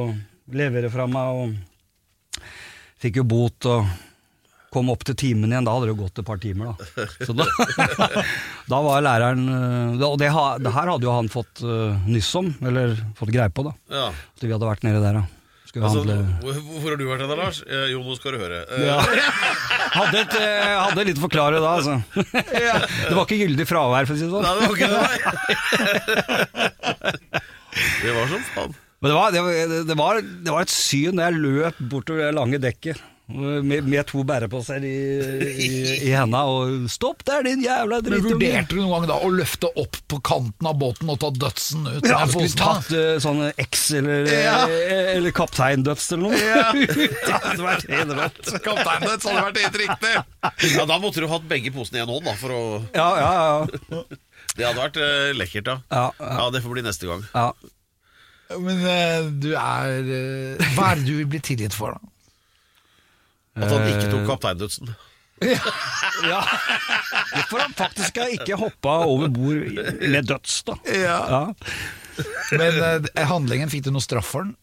[0.55, 2.45] levere fra meg, og
[3.03, 3.91] fikk jo bot og
[4.75, 5.67] kom opp til timen igjen.
[5.67, 7.07] Da hadde det gått et par timer, da.
[7.23, 7.47] Så da,
[8.73, 10.33] da var læreren øh, Og det,
[10.65, 13.75] det her hadde jo han fått øh, nyss om, eller fått greie på, da.
[13.95, 14.11] Ja.
[14.11, 15.25] At vi hadde vært nede der, da.
[15.75, 16.55] Altså, hvor,
[16.85, 17.59] har du vært der, Lars?
[17.67, 18.61] Eh, jo, nå skal du høre.
[18.77, 18.99] Eh, ja.
[19.99, 21.99] hadde, et, eh, hadde litt å forklare da, altså.
[23.09, 24.59] Det var ikke gyldig fravær, for å si det Nei, sånn.
[24.61, 25.03] det var ikke det.
[28.05, 28.73] Det var som faen.
[29.03, 29.51] Men det var, det, var,
[29.91, 33.03] det, var, det var et syn da jeg løp bortover det lange dekket.
[33.25, 34.97] Med, med to bæreposer i,
[35.65, 35.69] i,
[36.05, 38.35] i henda og 'stopp der, din jævla Men drittunge'.
[38.35, 41.87] Vurderte du noen gang da å løfte opp på kanten av båten og ta dødsen
[41.89, 42.05] ut?
[42.05, 44.59] Ja, skulle tatt uh, sånn X eller, Ja.
[44.69, 46.37] eh, eller kapteindøds eller noe.
[46.85, 48.53] det hadde vært helt rått.
[48.69, 50.15] Kapteinen hadde vært helt riktig.
[50.77, 52.37] Ja, Da måtte du hatt begge posene i en hånd, da.
[52.45, 52.63] For å...
[52.93, 54.05] Ja, ja, ja.
[54.55, 55.79] Det hadde vært uh, lekkert, da.
[55.89, 56.35] Ja, ja.
[56.43, 57.25] Ja, Det får bli neste gang.
[57.33, 57.49] ja.
[58.53, 62.11] Men uh, du er eh, Hva er det du vil bli tilgitt for, da?
[63.55, 64.95] At han ikke tok kapteindødsen.
[66.25, 66.39] Ja,
[67.51, 69.67] for han faktisk har ikke hoppa over bord
[70.01, 70.77] med døds, da.
[70.95, 71.41] Ja.
[72.55, 74.55] Men eh, handlingen, fikk du noe straff for den?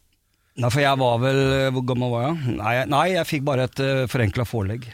[0.62, 1.38] Nei, for jeg var vel
[1.76, 2.56] Hvor gammel var jeg?
[2.58, 4.88] Nei, jeg- nei jeg fikk bare et uh, forenkla forelegg.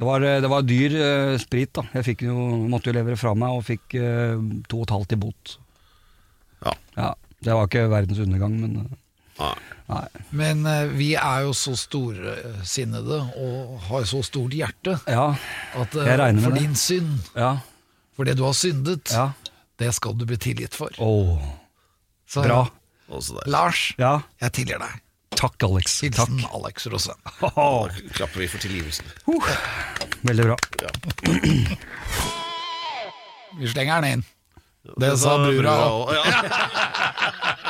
[0.00, 1.84] Det var, eh, det var dyr uh, sprit, da.
[2.00, 2.34] Jeg fikk jo,
[2.72, 4.40] måtte jo levere fra meg, og fikk uh,
[4.72, 5.54] to og et halvt i bot.
[6.64, 6.74] Ja.
[6.96, 7.12] Ja,
[7.44, 8.98] Det var ikke verdens undergang, men uh,
[9.38, 9.54] Nei.
[9.92, 10.22] Nei.
[10.30, 15.28] Men eh, vi er jo så storsinnede og har så stort hjerte Ja,
[15.78, 16.62] at eh, Jeg regner med for det.
[16.66, 17.52] din synd, ja,
[18.16, 19.28] for det du har syndet, ja.
[19.78, 20.90] det skal du bli tilgitt for.
[20.98, 21.38] Åh,
[22.28, 22.64] Så, bra.
[23.46, 25.00] Lars, Ja, jeg tilgir deg.
[25.36, 25.98] takk, Alex.
[26.16, 26.30] Takk.
[26.54, 27.18] Alex Rosen.
[27.40, 29.04] Da klapper vi for tilgivelsen.
[30.22, 30.56] veldig bra.
[33.58, 34.24] Vi slenger den inn.
[34.98, 36.10] Det sa brura òg.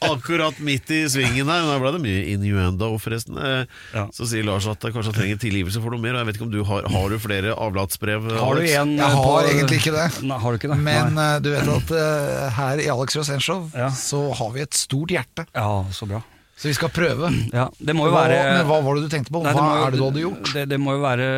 [0.00, 4.06] akkurat midt i svingen her, nå ble det mye innuendo forresten, eh, Ja.
[4.14, 6.14] så sier Lars at det kanskje trenger tilgivelse for noe mer.
[6.14, 8.30] og Jeg vet ikke om du Har Har du flere avlatsbrev?
[8.38, 10.22] Har du en Jeg eh, har på- egentlig ikke det.
[10.22, 10.78] Nei, har du ikke det?
[10.82, 11.34] Men Nei.
[11.36, 13.88] eh, du vet at her i Alex Rosenshow Ja.
[13.90, 16.22] så har vi et stort hjerte, Ja, så bra.
[16.58, 17.28] Så vi skal prøve.
[17.54, 19.42] Ja, det må jo Hva, være men hva var det du tenkte på?
[19.44, 20.48] Nei, Hva må jo- er det du hadde gjort?
[20.56, 21.28] Det, det må jo være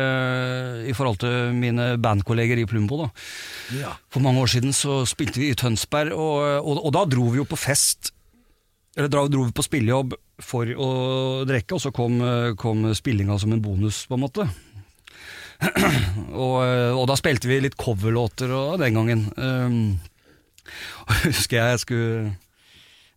[0.89, 3.03] i forhold til mine bandkolleger i Plumbo.
[3.03, 3.09] da.
[3.77, 3.91] Ja.
[4.09, 7.37] For mange år siden så spilte vi i Tønsberg, og, og, og da dro vi
[7.43, 8.11] jo på fest.
[8.97, 10.89] Eller dra, dro vi på spillejobb for å
[11.47, 12.17] drikke, og så kom,
[12.59, 14.49] kom spillinga som en bonus, på en måte.
[16.33, 16.57] og,
[16.97, 19.27] og da spilte vi litt coverlåter og den gangen.
[19.37, 19.99] Um,
[21.05, 22.31] og jeg husker jeg skulle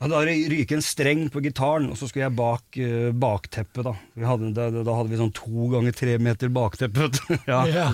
[0.05, 3.83] ja, Da ryker en streng på gitaren, og så skulle jeg bak uh, bakteppet.
[3.87, 3.95] Da.
[4.15, 7.09] Vi hadde, da Da hadde vi sånn to ganger tre meter bakteppe.
[7.51, 7.65] ja.
[7.71, 7.89] Ja.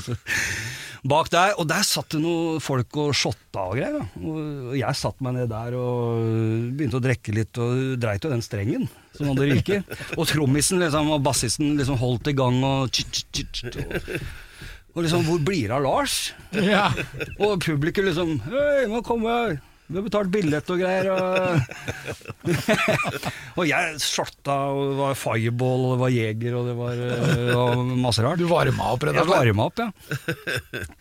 [1.01, 4.03] Bak der, og der satt det noen folk og shotta og greier.
[4.03, 4.21] Da.
[4.21, 8.45] Og jeg satte meg ned der og begynte å drikke litt, og dreit jo den
[8.45, 8.85] strengen
[9.17, 9.97] som hadde ryket.
[10.19, 15.03] Og trommisen liksom, og bassisten liksom holdt i gang og tsk, tsk, tsk, og, og
[15.07, 16.21] liksom, hvor blir det av Lars?
[16.59, 16.91] Ja.
[17.39, 19.70] Og publikum liksom Hei, kommer komme!
[19.91, 21.09] Vi har betalt billett og greier.
[21.11, 22.51] Og,
[23.59, 28.23] og jeg shotta, og var fireball, og var jeger, og det var, eh, og masse
[28.23, 28.39] rart.
[28.39, 29.41] Du varma opp, rett Jeg og slett?
[29.43, 29.91] varma opp, ja.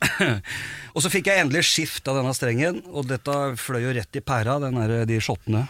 [0.96, 4.24] og så fikk jeg endelig skift av denne strengen, og dette fløy jo rett i
[4.26, 5.68] pæra, den der, de shottene.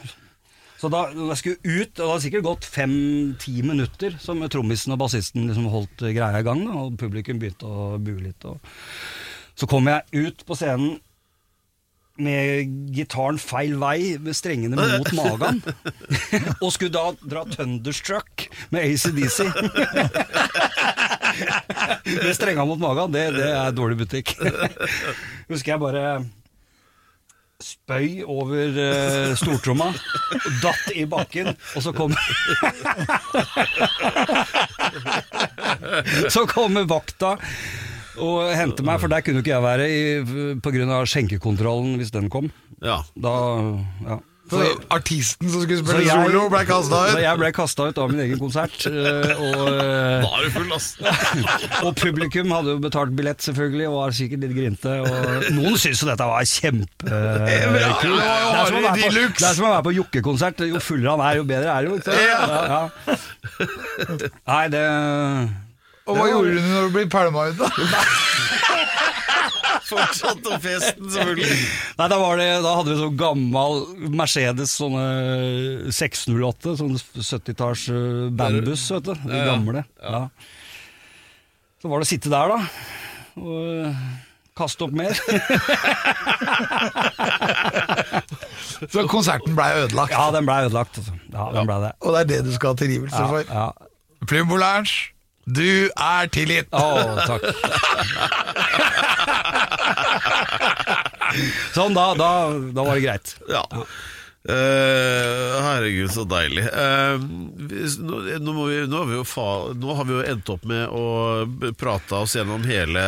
[0.80, 4.96] Så da da jeg skulle ut, og det hadde sikkert gått fem-ti minutter som trommisen
[4.96, 8.48] og bassisten liksom holdt greia i gang, da, og publikum begynte å bue litt.
[8.48, 8.64] Og
[9.60, 11.02] så kom jeg ut på scenen
[12.20, 15.62] med gitaren feil vei, med strengene mot magen,
[16.64, 19.48] og skulle da dra Thunderstruck med ACDC.
[22.10, 24.34] Med strenga mot magen, det, det er dårlig butikk.
[25.48, 26.04] Husker jeg bare
[27.64, 29.92] spøy over uh, stortromma,
[30.64, 32.16] datt i bakken, og så kom
[36.32, 37.36] Så kommer vakta
[38.22, 39.90] og hente meg, for der kunne ikke jeg være
[40.26, 40.48] pga.
[40.66, 42.52] på grunn av skjenkekontrollen hvis den kom.
[42.84, 43.02] Ja.
[43.16, 43.36] Da,
[44.08, 44.20] ja.
[44.50, 47.22] Så artisten som skulle spille jeg- solo, ble kasta Så ut.
[47.22, 48.80] jeg ble kasta ut av min egen konsert.
[48.90, 50.88] øh, Og, øh, Da er du full, ass.
[51.86, 54.96] og publikum hadde jo betalt billett, selvfølgelig, og var sikkert litt grinte.
[55.06, 56.98] Og noen syntes jo dette var kjempekult.
[57.14, 60.66] det det, er som å være på- det er som å være på Jokke-konsert.
[60.66, 62.02] Jo fullere han er, jo bedre er det jo.
[62.02, 62.18] Ikke?
[62.26, 62.42] Ja,
[62.74, 63.18] ja.
[64.50, 64.86] Nei, det
[66.10, 67.68] Og hva gjorde du når du ble pælma ut, da?
[69.90, 71.56] Fortsatt om festen, selvfølgelig.
[71.98, 73.80] Nei, da, var det, da hadde vi sånn gammel
[74.20, 75.06] Mercedes sånne
[75.96, 79.14] 608, sånn 70-talls Bambus, bandbuss, vet du.
[79.24, 79.46] De Ja, ja.
[79.50, 79.82] gamle.
[80.04, 80.22] Ja.
[81.82, 82.60] Så var det å sitte der, da.
[83.40, 83.90] Og øh,
[84.60, 85.14] kaste opp mer.
[88.90, 90.12] Så konserten blei ødelagt.
[90.14, 90.98] Ja, den blei ødelagt.
[91.02, 91.14] Altså.
[91.34, 91.92] Ja, den ble det.
[92.04, 93.42] Og det er det du skal ha tilgivelse Ja, for.
[93.48, 93.68] ja.
[94.30, 95.10] Plumbo Lounge,
[95.46, 96.68] du er tilgitt.
[96.72, 97.44] Å, takk.
[101.76, 102.30] sånn, da, da,
[102.74, 103.36] da var det greit.
[103.50, 103.64] Ja.
[104.50, 106.64] Uh, herregud, så deilig.
[106.72, 107.20] Uh,
[107.70, 110.50] hvis- nå, nå, må vi, nå, har vi jo fa, nå har vi jo endt
[110.54, 111.04] opp med å
[111.78, 113.04] prate oss gjennom hele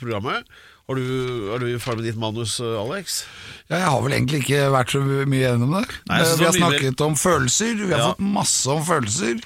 [0.00, 0.44] programmet.
[0.86, 1.06] Har du,
[1.50, 3.24] er du ferdig med ditt manus, Alex?
[3.66, 5.80] Ja, jeg har vel egentlig ikke vært så mye gjennom det.
[6.12, 8.10] Nei, vi har snakket om følelser, vi har Ja.
[8.12, 9.40] fått masse om følelser.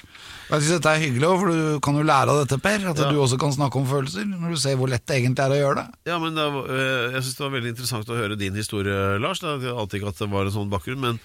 [0.51, 2.83] Jeg synes dette er hyggelig, for du kan jo lære av dette, Per.
[2.91, 3.09] At Ja.
[3.11, 5.59] du også kan snakke om følelser, når du ser hvor lett det egentlig er å
[5.61, 5.87] gjøre det.
[6.11, 9.39] Ja, men det, eh, Jeg synes det var veldig interessant å høre din historie, Lars.
[9.39, 11.19] Det- er alltid ikke at det var en sånn bakgrunn, men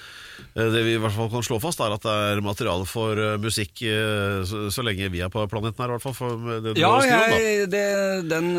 [0.55, 3.12] eh, det vi i hvert fall kan slå fast, er at det er materiale for
[3.18, 3.74] eh, musikk
[4.47, 6.14] så, så lenge vi er på planeten her, i hvert fall.
[6.14, 8.55] For det du Ja, jeg, det, den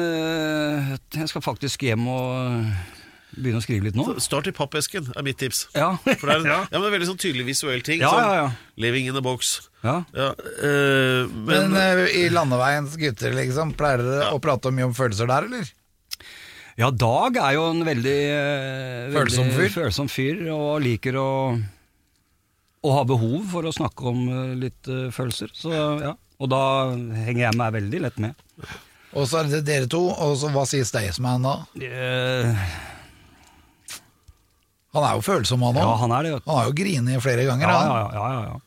[1.15, 2.65] Jeg skal faktisk hjem og
[3.35, 4.05] begynne å skrive litt nå.
[4.23, 5.65] Start i pappesken, er mitt tips.
[5.75, 5.95] Ja.
[6.05, 6.59] For det er, Ja.
[6.63, 6.67] ja.
[6.71, 7.99] men det er veldig sånn tydelig visuell ting.
[8.01, 8.51] Ja, sånn ja, ja.
[8.77, 9.69] Living in a box.
[9.83, 9.97] Ja.
[10.15, 10.29] Ja,
[10.63, 15.27] øh, men, Men, øh, i Landeveiens gutter, liksom, pleier dere å prate mye om følelser
[15.29, 15.73] der, eller?
[16.77, 19.71] Ja, Dag er jo en veldig, øh, Følsom veldig fyr.
[19.81, 21.29] følsom fyr, og liker å,
[22.85, 24.19] og ha behov for å snakke om
[24.61, 25.49] litt uh, følelser.
[25.57, 26.13] Så, ja.
[26.39, 26.61] Og da
[26.93, 28.37] henger jeg meg veldig lett med.
[29.17, 31.55] Og så er det dere to, og så hva sier Staysman da?
[31.81, 32.67] Eh,
[34.95, 35.83] Han er jo følsom, han òg.
[35.83, 36.31] ja, han er det.
[36.47, 37.67] Han har jo grinet flere ganger.
[37.67, 37.89] Ja, han.
[37.91, 38.57] ja, ja, ja, ja.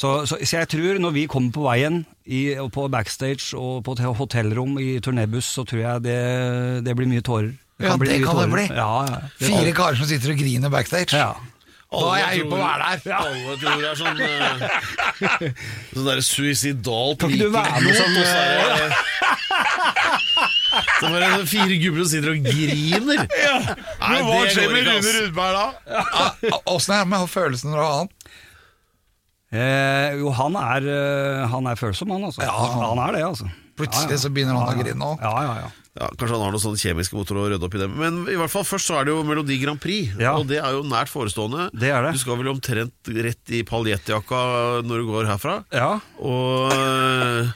[0.00, 3.92] Så, så, så jeg tror når vi kommer på veien i, på backstage og på
[3.98, 6.18] et hotellrom i turnébuss, så tror jeg det,
[6.86, 7.50] det blir mye tårer.
[7.80, 8.50] Ja, det kan det tårer.
[8.54, 8.64] bli.
[8.72, 9.18] Ja, ja.
[9.38, 11.16] Det- Fire karer som sitter og griner backstage.
[11.16, 11.32] Ja.
[11.90, 13.12] Da er jeg hypp på å være der.
[13.18, 14.26] Alle tror det er sånn uh,
[15.96, 18.26] Sånn der suicidalt Kan ikke du være med sånn, og
[21.00, 23.24] så var det- fire gubber som sitter og griner.
[23.26, 25.14] Nei, hva skjer med Rune.
[25.16, 25.66] Rudberg da?
[26.46, 28.08] Ja, Åssen er det med følelsen når du har han?
[29.50, 32.44] Eh, jo, han er, eh, han er følsom, han altså.
[32.46, 33.50] Ja, han- han er det, altså.
[33.80, 35.20] Plutselig så begynner han å grine òg.
[35.24, 35.70] Ja, ja, ja.
[36.00, 37.88] Ja, Kanskje han har noen sånne kjemiske motorer å rydde opp i det.
[37.90, 40.36] Men i hvert fall først så er det jo Melodi Grand Prix, Ja.
[40.38, 41.68] og det er jo nært forestående.
[41.74, 42.12] Det er det.
[42.12, 45.64] Du skal vel omtrent rett i paljettjakka når du går herfra.
[45.72, 47.50] Ja, Og øh,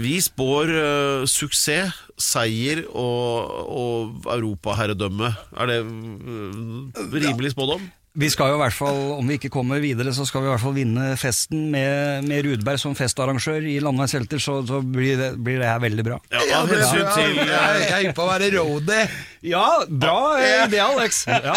[0.00, 1.92] vi spår øh, suksess,
[2.22, 5.32] seier og, og europaherredømme.
[5.58, 7.90] Er det øh, rimelig spådom?
[8.12, 10.50] Vi skal jo i hvert fall, om vi ikke kommer videre, så skal vi i
[10.50, 15.14] hvert fall vinne festen med, med Rudberg som festarrangør i Landveis Helter, så, så blir,
[15.16, 16.18] det, blir det her veldig bra.
[16.28, 19.06] Ja, Av hensyn til Jeg jeg er hypp på å være roadie,
[19.48, 21.22] Ja, bra idé, Alex.
[21.48, 21.56] Ja.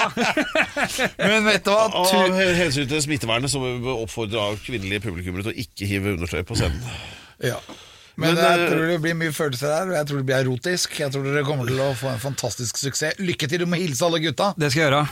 [1.19, 1.89] men vet du hva?
[1.91, 6.39] Av hensyn til smittevernet så må vi oppfordre kvinnelige publikummere til å ikke hive undertøy
[6.47, 6.79] på scenen.
[7.43, 7.59] ja.
[8.15, 10.37] Men, Men, jeg eh, tror det blir mye følelser her, og jeg tror det blir
[10.39, 10.99] erotisk.
[11.01, 13.19] Jeg tror dere kommer til å få en fantastisk suksess.
[13.19, 14.53] Lykke til, du må hilse alle gutta.
[14.55, 15.05] Det skal jeg gjøre.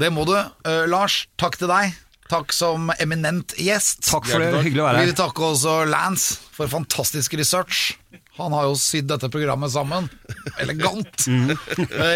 [0.00, 0.34] Det må du.
[0.66, 1.94] Uh, Lars, takk til deg.
[2.30, 4.04] Takk som eminent gjest.
[4.06, 4.50] Takk for det.
[4.64, 5.06] Hyggelig å være her.
[5.06, 7.92] Vi vil takke også Lance for fantastisk research.
[8.38, 10.10] Han har jo sydd dette programmet sammen.
[10.62, 11.26] Elegant.
[11.30, 11.52] Mm.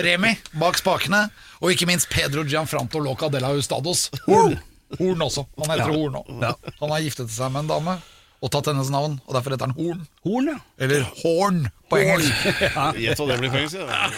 [0.02, 1.26] Remi bak spakene.
[1.62, 4.08] Og ikke minst Pedro Gianfranto Loca de la Hustados.
[4.24, 4.56] Horn!
[4.98, 5.44] Horn også.
[5.60, 6.52] Han heter Horn nå.
[6.80, 7.96] Han har giftet seg med en dame
[8.44, 10.02] og tatt hennes navn, og derfor heter han Horn.
[10.26, 10.58] Horn, ja.
[10.84, 12.44] Eller Horn på engelsk.
[13.00, 13.80] Gjett hva det blir på engelsk.
[13.80, 14.10] Ja.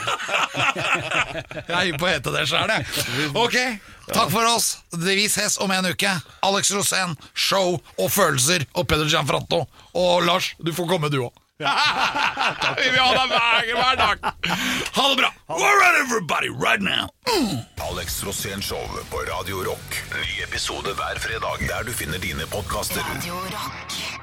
[1.68, 2.86] Jeg er hypp på å hete det sjøl, jeg.
[3.36, 3.56] Ok,
[4.08, 4.70] takk for oss.
[5.04, 6.12] Vi ses om en uke.
[6.48, 9.66] Alex Rosén, show og følelser og Pedro Gianfranto.
[9.94, 11.34] Og Lars, du får komme du òg.
[12.76, 14.26] Vi vil ha deg hver, hver dag.
[14.92, 15.30] Ha det bra.
[15.48, 17.08] All right, everybody, right now.
[17.80, 20.02] Alex Rosén Show på Radio Rock.
[20.12, 23.00] Ny episode hver fredag der du finner dine podkaster.
[23.14, 24.15] Radio Rock.